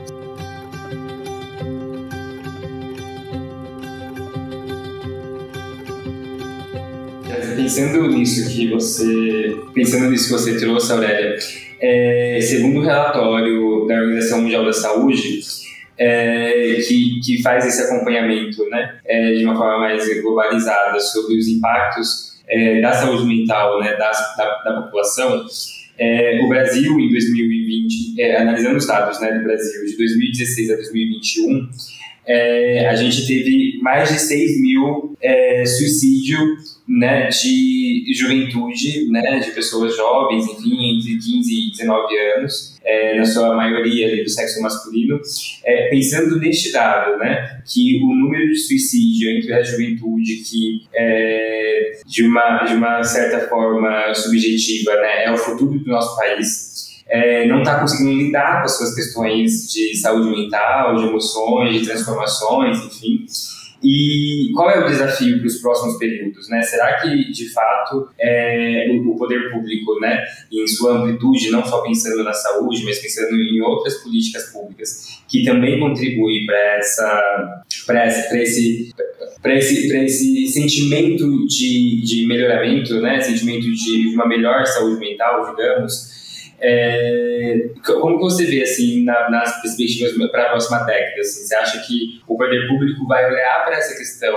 [7.57, 11.39] Pensando nisso que você, pensando nisso que você trouxe, Aurélia,
[11.81, 15.41] é, segundo o relatório da Organização Mundial da Saúde,
[15.99, 21.49] é, que, que faz esse acompanhamento né, é, de uma forma mais globalizada sobre os
[21.49, 25.45] impactos é, da saúde mental né, da, da, da população,
[25.99, 30.75] é, o Brasil, em 2020, é, analisando os dados né, do Brasil de 2016 a
[30.77, 31.69] 2021,
[32.27, 39.53] é, a gente teve mais de 6 mil é, suicídios né, de juventude, né, de
[39.53, 44.61] pessoas jovens, enfim, entre 15 e 19 anos, é, na sua maioria ali, do sexo
[44.61, 45.21] masculino,
[45.65, 52.01] é, pensando neste dado, né, que o número de suicídio entre a juventude, que é,
[52.07, 56.82] de, uma, de uma certa forma subjetiva, né, é o futuro do nosso país,
[57.13, 61.87] é, não está conseguindo lidar com as suas questões de saúde mental, de emoções, de
[61.87, 63.27] transformações, enfim.
[63.85, 66.49] E qual é o desafio para os próximos períodos?
[66.49, 66.63] Né?
[66.63, 72.23] Será que, de fato, é, o poder público, né, em sua amplitude, não só pensando
[72.23, 78.93] na saúde, mas pensando em outras políticas públicas, que também contribuem para essa, para esse,
[79.45, 86.22] esse, esse sentimento de, de melhoramento, né, sentimento de uma melhor saúde mental, digamos,
[86.65, 91.21] é, como você vê assim na, nas perspectivas para a próxima década?
[91.21, 94.33] Assim, você acha que o poder público vai olhar para essa questão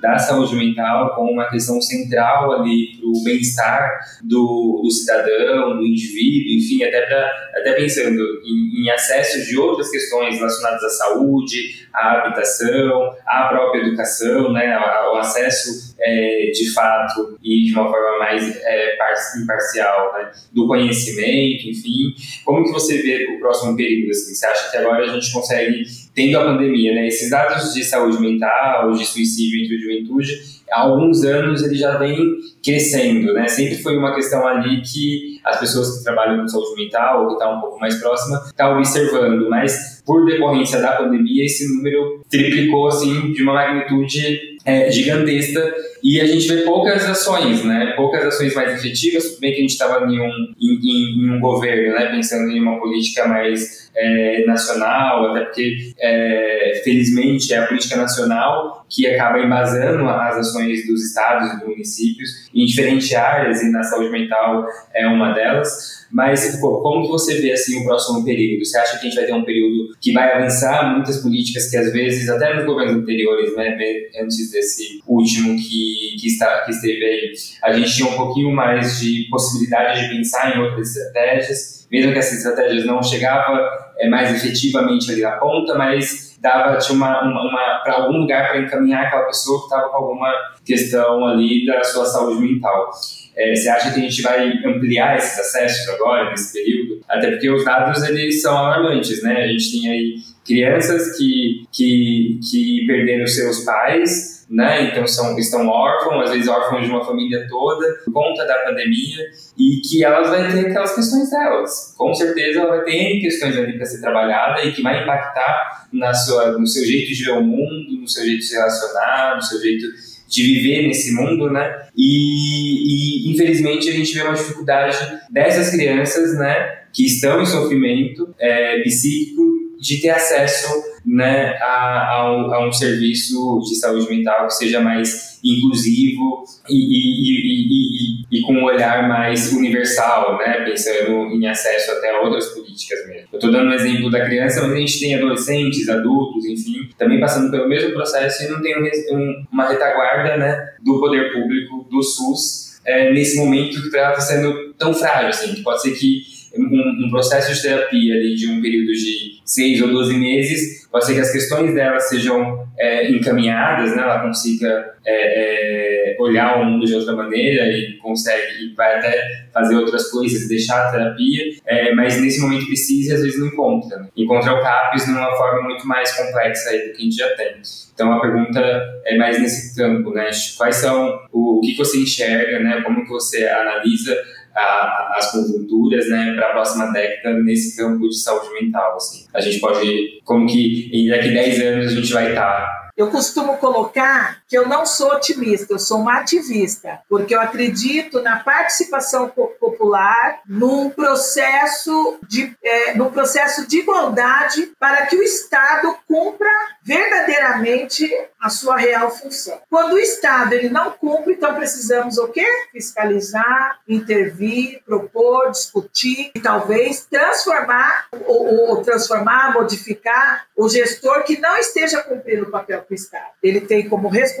[0.00, 5.86] da saúde mental como uma questão central ali para o bem-estar do, do, cidadão, do
[5.86, 11.86] indivíduo, enfim, até, pra, até pensando em, em acesso de outras questões relacionadas à saúde,
[11.94, 18.18] à habitação, à própria educação, né, ao acesso é, de fato e de uma forma
[18.18, 18.96] mais é,
[19.42, 22.14] imparcial né, do conhecimento, enfim.
[22.44, 24.10] Como que você vê o próximo período?
[24.10, 24.34] Assim?
[24.34, 25.84] Você acha que agora a gente consegue,
[26.14, 31.24] tendo a pandemia, né, esses dados de saúde mental, de suicídio entre juventude, há alguns
[31.24, 32.16] anos ele já vem
[32.62, 33.48] crescendo, né?
[33.48, 37.32] Sempre foi uma questão ali que as pessoas que trabalham com saúde mental, ou que
[37.34, 41.68] estão tá um pouco mais próxima, estão tá observando, mas por decorrência da pandemia esse
[41.74, 47.94] número triplicou assim de uma magnitude é, gigantesca e a gente vê poucas ações, né?
[47.96, 49.38] Poucas ações mais efetivas.
[49.40, 52.10] Bem que a gente estava em um, em, em, um governo, né?
[52.10, 58.84] Pensando em uma política mais é, nacional, até porque, é, felizmente, é a política nacional
[58.90, 63.82] que acaba embasando as ações dos estados e dos municípios em diferentes áreas, e na
[63.82, 68.64] saúde mental é uma delas Mas como que você vê assim o próximo período?
[68.64, 71.76] Você acha que a gente vai ter um período que vai avançar muitas políticas que
[71.76, 73.76] às vezes até nos governos anteriores, né,
[74.22, 77.32] antes desse último que, que, está, que esteve aí,
[77.62, 82.18] a gente tinha um pouquinho mais de possibilidade de pensar em outras estratégias, mesmo que
[82.18, 83.58] essas estratégias não chegavam
[83.98, 88.48] é, mais efetivamente ali na ponta, mas dava tinha uma, uma, uma para algum lugar
[88.48, 90.32] para encaminhar aquela pessoa que estava com alguma
[90.64, 92.90] questão ali da sua saúde mental.
[93.38, 97.00] É, você acha que a gente vai ampliar esses acessos agora, nesse período?
[97.08, 99.44] Até porque os dados eles são alarmantes, né?
[99.44, 100.14] A gente tem aí
[100.44, 104.88] crianças que, que, que perderam seus pais, né?
[104.88, 109.24] Então são, estão órfãos, às vezes órfãos de uma família toda, por conta da pandemia,
[109.56, 111.94] e que elas vão ter aquelas questões delas.
[111.96, 116.12] Com certeza ela vai ter questões ali para ser trabalhada e que vai impactar na
[116.12, 119.42] sua, no seu jeito de ver o mundo, no seu jeito de se relacionar, no
[119.42, 119.86] seu jeito
[120.28, 121.88] de viver nesse mundo, né?
[121.96, 124.96] E, e, infelizmente a gente vê uma dificuldade
[125.30, 129.42] dessas crianças, né, que estão em sofrimento é, psíquico
[129.80, 130.68] de ter acesso
[131.06, 136.74] né, a, a, um, a, um, serviço de saúde mental que seja mais inclusivo e,
[136.74, 142.48] e, e, e, com um olhar mais universal, né, pensando em acesso até a outras
[142.48, 143.17] políticas mesmo.
[143.38, 147.50] Estou dando um exemplo da criança, mas a gente tem adolescentes, adultos, enfim, também passando
[147.50, 148.74] pelo mesmo processo e não tem
[149.12, 154.74] um, uma retaguarda né, do poder público, do SUS, é, nesse momento que está sendo
[154.74, 155.28] tão frágil.
[155.28, 159.82] Assim, pode ser que um, um, processo de terapia ali de um período de 6
[159.82, 164.02] ou 12 meses, pode ser que as questões dela sejam é, encaminhadas, né?
[164.02, 169.48] ela consiga é, é, olhar o mundo de outra maneira e consegue, e vai até
[169.52, 173.48] fazer outras coisas, deixar a terapia, é, mas nesse momento precisa e às vezes não
[173.48, 173.98] encontra.
[173.98, 174.08] Né?
[174.16, 177.48] O CAPES numa forma muito mais complexa aí do que a gente já tem.
[177.94, 178.60] Então a pergunta
[179.04, 180.30] é mais nesse campo, né?
[180.56, 182.80] Quais são, o, o que você enxerga, né?
[182.82, 184.16] Como que você analisa
[184.58, 188.96] a, as conjunturas né, para a próxima década nesse campo de saúde mental.
[188.96, 189.26] Assim.
[189.34, 193.12] A gente pode, como que daqui a 10 anos a gente vai estar tá eu
[193.12, 198.40] costumo colocar que eu não sou otimista, eu sou uma ativista, porque eu acredito na
[198.40, 206.48] participação popular, num processo de, é, num processo de igualdade para que o Estado cumpra
[206.82, 209.60] verdadeiramente a sua real função.
[209.68, 212.46] Quando o Estado ele não cumpre, então precisamos o quê?
[212.72, 221.58] Fiscalizar, intervir, propor, discutir e talvez transformar ou, ou transformar, modificar o gestor que não
[221.58, 223.26] esteja cumprindo o papel o Estado.
[223.42, 224.37] Ele tem como responsabilidade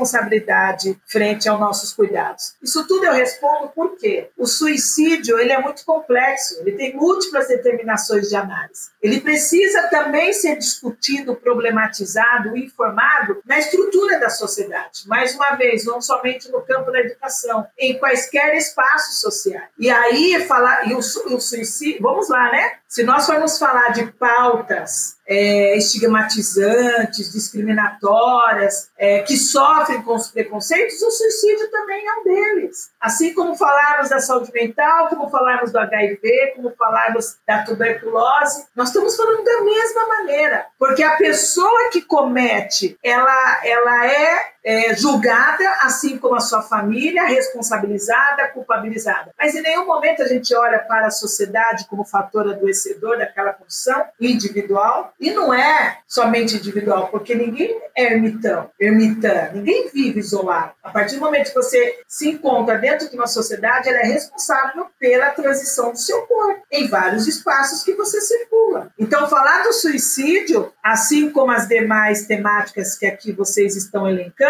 [1.06, 2.54] frente aos nossos cuidados.
[2.62, 8.28] Isso tudo eu respondo porque o suicídio ele é muito complexo, ele tem múltiplas determinações
[8.28, 8.90] de análise.
[9.02, 15.06] Ele precisa também ser discutido, problematizado, informado na estrutura da sociedade.
[15.06, 19.68] Mais uma vez, não somente no campo da educação, em quaisquer espaços sociais.
[19.78, 22.78] E aí falar e o, o suicídio, vamos lá, né?
[22.88, 31.02] Se nós formos falar de pautas é, estigmatizantes, discriminatórias, é, que sofrem com os preconceitos,
[31.02, 32.90] o suicídio também é um deles.
[32.98, 38.88] Assim como falarmos da saúde mental, como falarmos do HIV, como falarmos da tuberculose, nós
[38.88, 45.64] estamos falando da mesma maneira, porque a pessoa que comete, ela, ela é é, julgada,
[45.82, 49.32] assim como a sua família, responsabilizada, culpabilizada.
[49.38, 54.04] Mas em nenhum momento a gente olha para a sociedade como fator adoecedor daquela condição
[54.20, 55.12] individual.
[55.18, 60.72] E não é somente individual, porque ninguém é ermitão, ermitã, ninguém vive isolado.
[60.82, 64.86] A partir do momento que você se encontra dentro de uma sociedade, ela é responsável
[64.98, 68.90] pela transição do seu corpo em vários espaços que você circula.
[68.98, 74.48] Então, falar do suicídio, assim como as demais temáticas que aqui vocês estão elencando,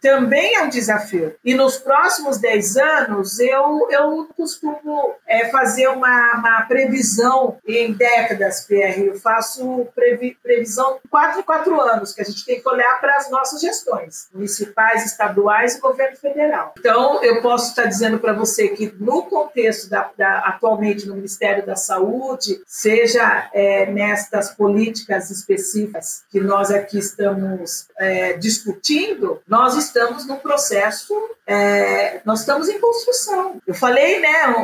[0.00, 1.34] também é um desafio.
[1.44, 8.66] E nos próximos 10 anos, eu, eu costumo é, fazer uma, uma previsão em décadas,
[8.66, 8.98] PR.
[8.98, 13.16] Eu faço previ, previsão 4 em 4 anos, que a gente tem que olhar para
[13.16, 16.74] as nossas gestões, municipais, estaduais e governo federal.
[16.78, 21.64] Então, eu posso estar dizendo para você que no contexto da, da, atualmente no Ministério
[21.64, 30.26] da Saúde, seja é, nestas políticas específicas que nós aqui estamos é, discutindo, nós estamos
[30.26, 31.14] num processo,
[31.46, 33.60] é, nós estamos em construção.
[33.66, 34.54] Eu falei, né,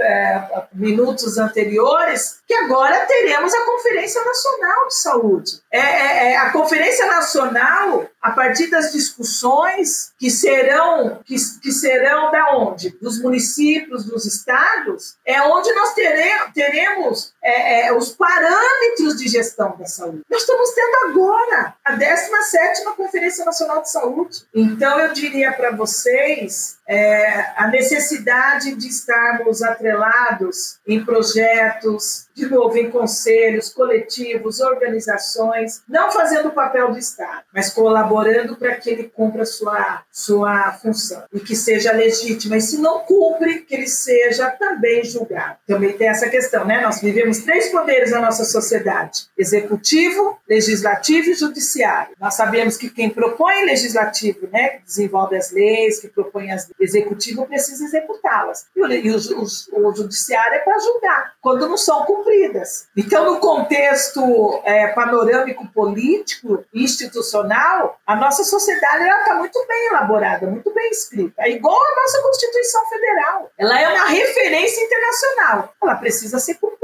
[0.00, 5.60] é, minutos anteriores, que agora teremos a Conferência Nacional de Saúde.
[5.70, 12.30] É, é, é, a Conferência Nacional, a partir das discussões que serão que, que serão
[12.30, 12.90] da onde?
[13.02, 19.76] Dos municípios, dos estados, é onde nós teremos, teremos é, é, os parâmetros de gestão
[19.76, 20.22] da saúde.
[20.30, 24.44] Nós estamos tendo agora a 17ª Conferência Nacional de Saúde.
[24.54, 32.76] Então, eu diria para vocês é, a necessidade de estarmos atrelados em projetos, de novo,
[32.76, 39.04] em conselhos, coletivos, organizações, não fazendo o papel do Estado, mas colaborando para que ele
[39.04, 42.56] cumpra sua, sua função e que seja legítima.
[42.56, 45.56] E se não cumpre, que ele seja também julgado.
[45.66, 46.80] Também tem essa questão, né?
[46.80, 52.14] Nós vivemos três poderes na nossa sociedade: executivo, legislativo e judiciário.
[52.20, 57.84] Nós sabemos que quem propõe legislativo, né, desenvolve as leis, que propõe as executivo precisa
[57.84, 58.66] executá-las.
[58.74, 62.88] E, o, e o, o, o judiciário é para julgar, quando não são cumpridas.
[62.96, 70.46] Então, no contexto é, panorâmico político e institucional, a nossa sociedade está muito bem elaborada,
[70.46, 71.34] muito bem escrita.
[71.38, 73.50] É igual a nossa Constituição Federal.
[73.58, 75.74] Ela é uma referência internacional.
[75.82, 76.81] Ela precisa ser cumprida.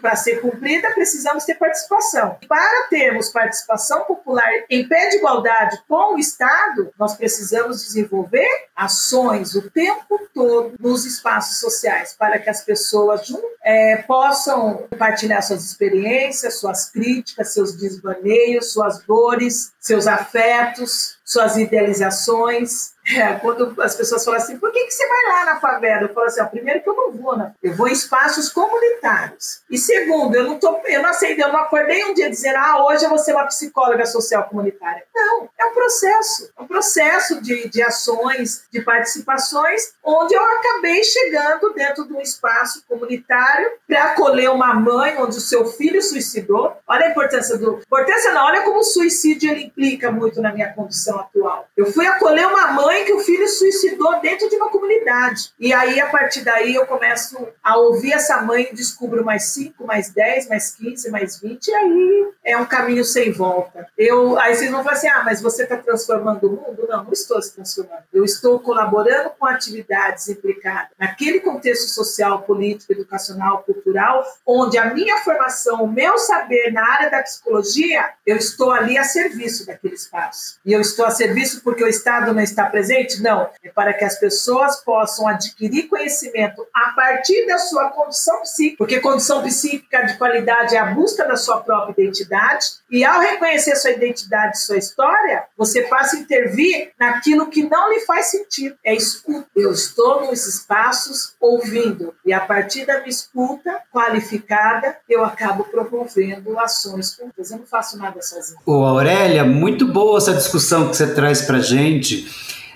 [0.00, 2.38] Para ser cumprida, precisamos ter participação.
[2.48, 9.54] Para termos participação popular em pé de igualdade com o Estado, nós precisamos desenvolver ações
[9.54, 13.32] o tempo todo nos espaços sociais para que as pessoas
[13.64, 22.96] é, possam compartilhar suas experiências, suas críticas, seus desvaneios, suas dores, seus afetos, suas idealizações.
[23.16, 26.02] É, quando as pessoas falam assim, por que, que você vai lá na favela?
[26.02, 27.52] Eu falo assim, ó, primeiro que eu não vou, né?
[27.62, 29.62] Eu vou em espaços comunitários.
[29.70, 32.84] E segundo, eu não tô, eu não aceitei, eu não acordei um dia dizendo, ah,
[32.86, 35.04] hoje eu vou ser uma psicóloga social comunitária.
[35.14, 41.02] Não, é um processo, é um processo de, de ações, de participações, onde eu acabei
[41.02, 46.76] chegando dentro de um espaço comunitário para acolher uma mãe onde o seu filho suicidou.
[46.86, 47.80] Olha a importância do.
[47.86, 51.66] Importância não, olha como o suicídio ele implica muito na minha condição atual.
[51.76, 55.52] Eu fui acolher uma mãe que o filho suicidou dentro de uma comunidade.
[55.58, 59.84] E aí, a partir daí, eu começo a ouvir essa mãe e descubro mais 5,
[59.86, 63.86] mais 10, mais 15, mais 20, e aí é um caminho sem volta.
[63.96, 66.86] Eu, aí vocês vão falar assim: ah, mas você está transformando o mundo?
[66.88, 68.02] Não, não estou se transformando.
[68.12, 75.18] Eu estou colaborando com atividades implicadas naquele contexto social, político, educacional, cultural, onde a minha
[75.18, 80.58] formação, o meu saber na área da psicologia, eu estou ali a serviço daquele espaço.
[80.64, 83.20] E eu estou a serviço porque o Estado não está presente?
[83.22, 83.48] Não.
[83.62, 89.00] É para que as pessoas possam adquirir conhecimento a partir da sua condição psíquica, porque
[89.00, 93.90] condição psíquica de qualidade é a busca da sua própria identidade, e ao reconhecer sua
[93.90, 98.76] identidade, sua história, você passa a intervir naquilo que não lhe faz sentido.
[98.84, 99.48] É escuta.
[99.54, 106.58] Eu estou nos espaços ouvindo, e a partir da minha escuta qualificada, eu acabo promovendo
[106.58, 107.50] ações juntas.
[107.50, 108.60] Eu não faço nada sozinho.
[108.66, 112.26] Ô, Aurélia, muito boa essa discussão que você traz para gente.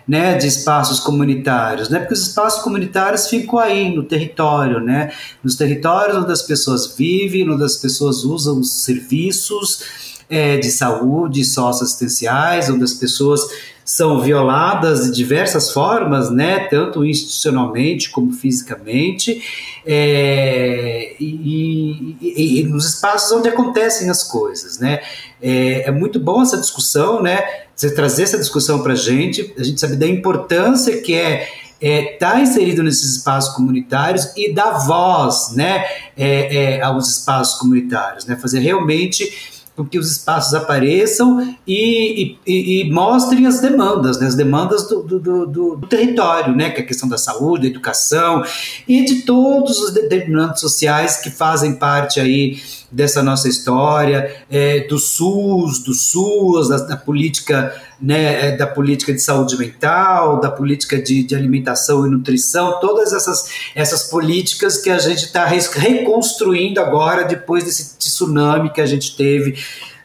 [0.07, 5.13] Né, de espaços comunitários, né, porque os espaços comunitários ficam aí no território, né,
[5.45, 9.85] nos territórios onde as pessoas vivem, onde as pessoas usam os serviços
[10.29, 13.43] é, de saúde socioassistenciais, onde as pessoas
[13.85, 19.41] são violadas de diversas formas, né, tanto institucionalmente como fisicamente,
[19.87, 25.01] é, e, e, e, nos espaços onde acontecem as coisas, né.
[25.41, 27.43] É, é, muito bom essa discussão, né,
[27.75, 31.49] você trazer essa discussão para a gente, a gente sabe da importância que é
[31.81, 35.85] estar é, tá inserido nesses espaços comunitários e dar voz, né,
[36.17, 42.83] é, é, aos espaços comunitários, né, fazer realmente com que os espaços apareçam e, e,
[42.83, 46.85] e mostrem as demandas, né, as demandas do, do, do, do, território, né, que é
[46.85, 48.45] a questão da saúde, da educação
[48.87, 52.61] e de todos os determinantes sociais que fazem parte aí
[52.91, 59.13] dessa nossa história, é, do SUS, do SUS, da, da política né, é, da política
[59.13, 64.91] de saúde mental, da política de, de alimentação e nutrição, todas essas, essas políticas que
[64.91, 69.55] a gente está reconstruindo agora depois desse tsunami que a gente teve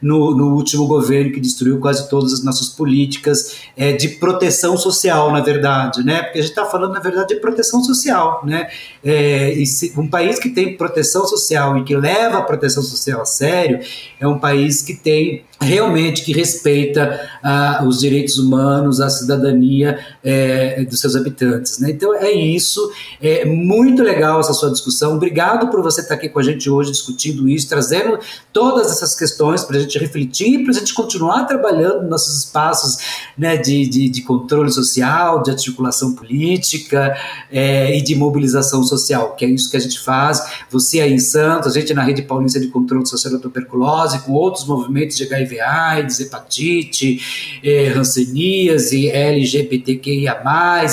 [0.02, 5.32] no, no, último governo que destruiu quase todas as nossas políticas é, de proteção social,
[5.32, 6.24] na verdade, né?
[6.24, 8.70] Porque a gente está falando, na verdade, de proteção social, né?
[9.04, 13.26] É, se, um país que tem proteção social e que leva a proteção social a
[13.26, 13.80] sério
[14.20, 20.84] é um país que tem realmente que respeita ah, os direitos humanos, a cidadania é,
[20.84, 21.80] dos seus habitantes.
[21.80, 21.91] Né?
[21.91, 22.91] Então é isso,
[23.22, 25.16] é muito legal essa sua discussão.
[25.16, 28.20] Obrigado por você estar aqui com a gente hoje discutindo isso, trazendo
[28.52, 32.98] todas essas questões para a gente refletir, para a gente continuar trabalhando nos nossos espaços
[33.38, 37.16] né, de, de, de controle social, de articulação política
[37.50, 40.43] é, e de mobilização social, que é isso que a gente faz.
[40.70, 44.34] Você aí em Santos, a gente na Rede Paulista de Controle Social da Tuberculose, com
[44.34, 50.42] outros movimentos de HIV, AIDS, hepatite, é, hanseníase, LGBTQIA+,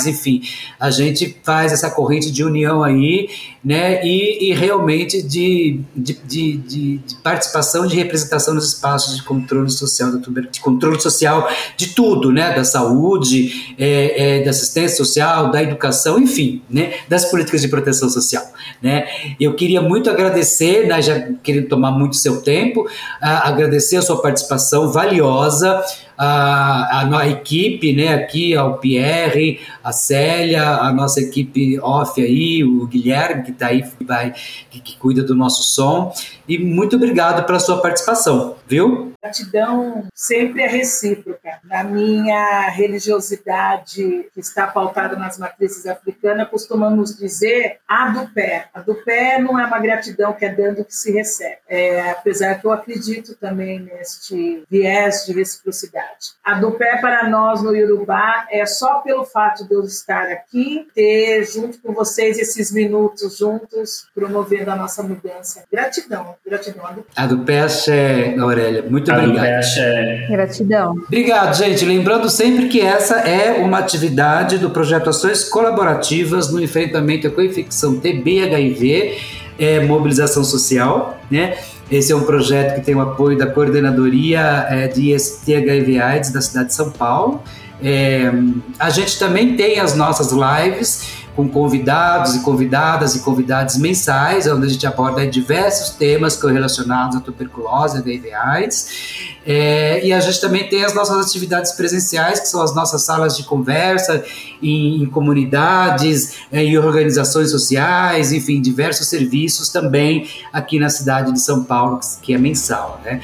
[0.07, 0.41] enfim,
[0.79, 3.29] a gente faz essa corrente de união aí,
[3.65, 9.71] né, e, e realmente de, de, de, de, participação, de representação nos espaços de controle
[9.71, 10.11] social
[10.51, 16.19] de controle social de tudo, né, da saúde, é, é, da assistência social, da educação,
[16.19, 18.43] enfim, né, das políticas de proteção social,
[18.83, 19.07] né.
[19.39, 22.87] Eu queria muito agradecer, né, já querendo tomar muito seu tempo,
[23.19, 25.83] agradecer a sua participação valiosa,
[26.17, 32.63] a, a, a, equipe, né, aqui, ao Pierre, a Célia, a nossa equipe off aí,
[32.63, 34.33] o Guilherme, que está aí, vai,
[34.69, 36.13] que, que, cuida do nosso som.
[36.47, 39.13] E muito obrigado pela sua participação, viu?
[39.21, 41.44] Gratidão sempre é recíproca.
[41.63, 48.67] Na minha religiosidade, que está pautada nas matrizes africanas, costumamos dizer a do pé.
[48.73, 51.57] A do pé não é uma gratidão que é dando que se recebe.
[51.67, 56.35] É, apesar que eu acredito também neste viés de reciprocidade.
[56.43, 60.87] A do pé para nós no Urubá é só pelo fato de eu estar aqui,
[60.93, 65.63] ter junto com vocês esses minutos juntos, promovendo a nossa mudança.
[65.71, 66.85] Gratidão, gratidão.
[67.15, 69.65] A do pé é, Aurélia, muito a obrigado.
[69.79, 70.27] É...
[70.29, 70.91] Gratidão.
[70.91, 71.85] Obrigado, gente.
[71.85, 77.99] Lembrando sempre que essa é uma atividade do projeto Ações Colaborativas no enfrentamento à coinfecção
[77.99, 79.17] TB-HIV,
[79.57, 81.57] é, mobilização social, né?
[81.89, 86.31] Esse é um projeto que tem o apoio da Coordenadoria é, de IST HIV AIDS
[86.31, 87.43] da cidade de São Paulo.
[87.83, 88.31] É,
[88.79, 94.65] a gente também tem as nossas lives com convidados e convidadas e convidados mensais, onde
[94.65, 99.35] a gente aborda diversos temas correlacionados à tuberculose, HIV AIDS.
[99.45, 103.37] É, e a gente também tem as nossas atividades presenciais, que são as nossas salas
[103.37, 104.23] de conversa
[104.61, 111.39] em, em comunidades, é, em organizações sociais, enfim, diversos serviços também aqui na cidade de
[111.39, 112.99] São Paulo, que é mensal.
[113.05, 113.21] Né?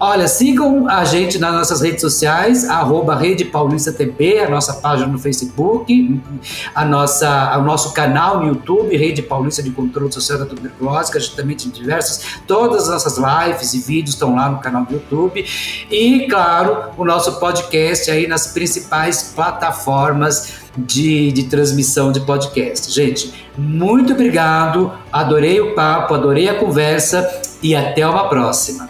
[0.00, 5.06] Olha, sigam a gente nas nossas redes sociais, arroba Rede Paulista TV, a nossa página
[5.06, 6.20] no Facebook,
[6.74, 11.18] a nossa, o nosso canal no YouTube, Rede Paulista de Controle Social da Tuberculose, que
[11.18, 14.84] a gente também tem diversas, todas as nossas lives e vídeos estão lá no canal
[14.84, 15.44] do YouTube.
[15.90, 22.92] E, claro, o nosso podcast aí nas principais plataformas de, de transmissão de podcast.
[22.92, 27.28] Gente, muito obrigado, adorei o papo, adorei a conversa
[27.62, 28.89] e até uma próxima.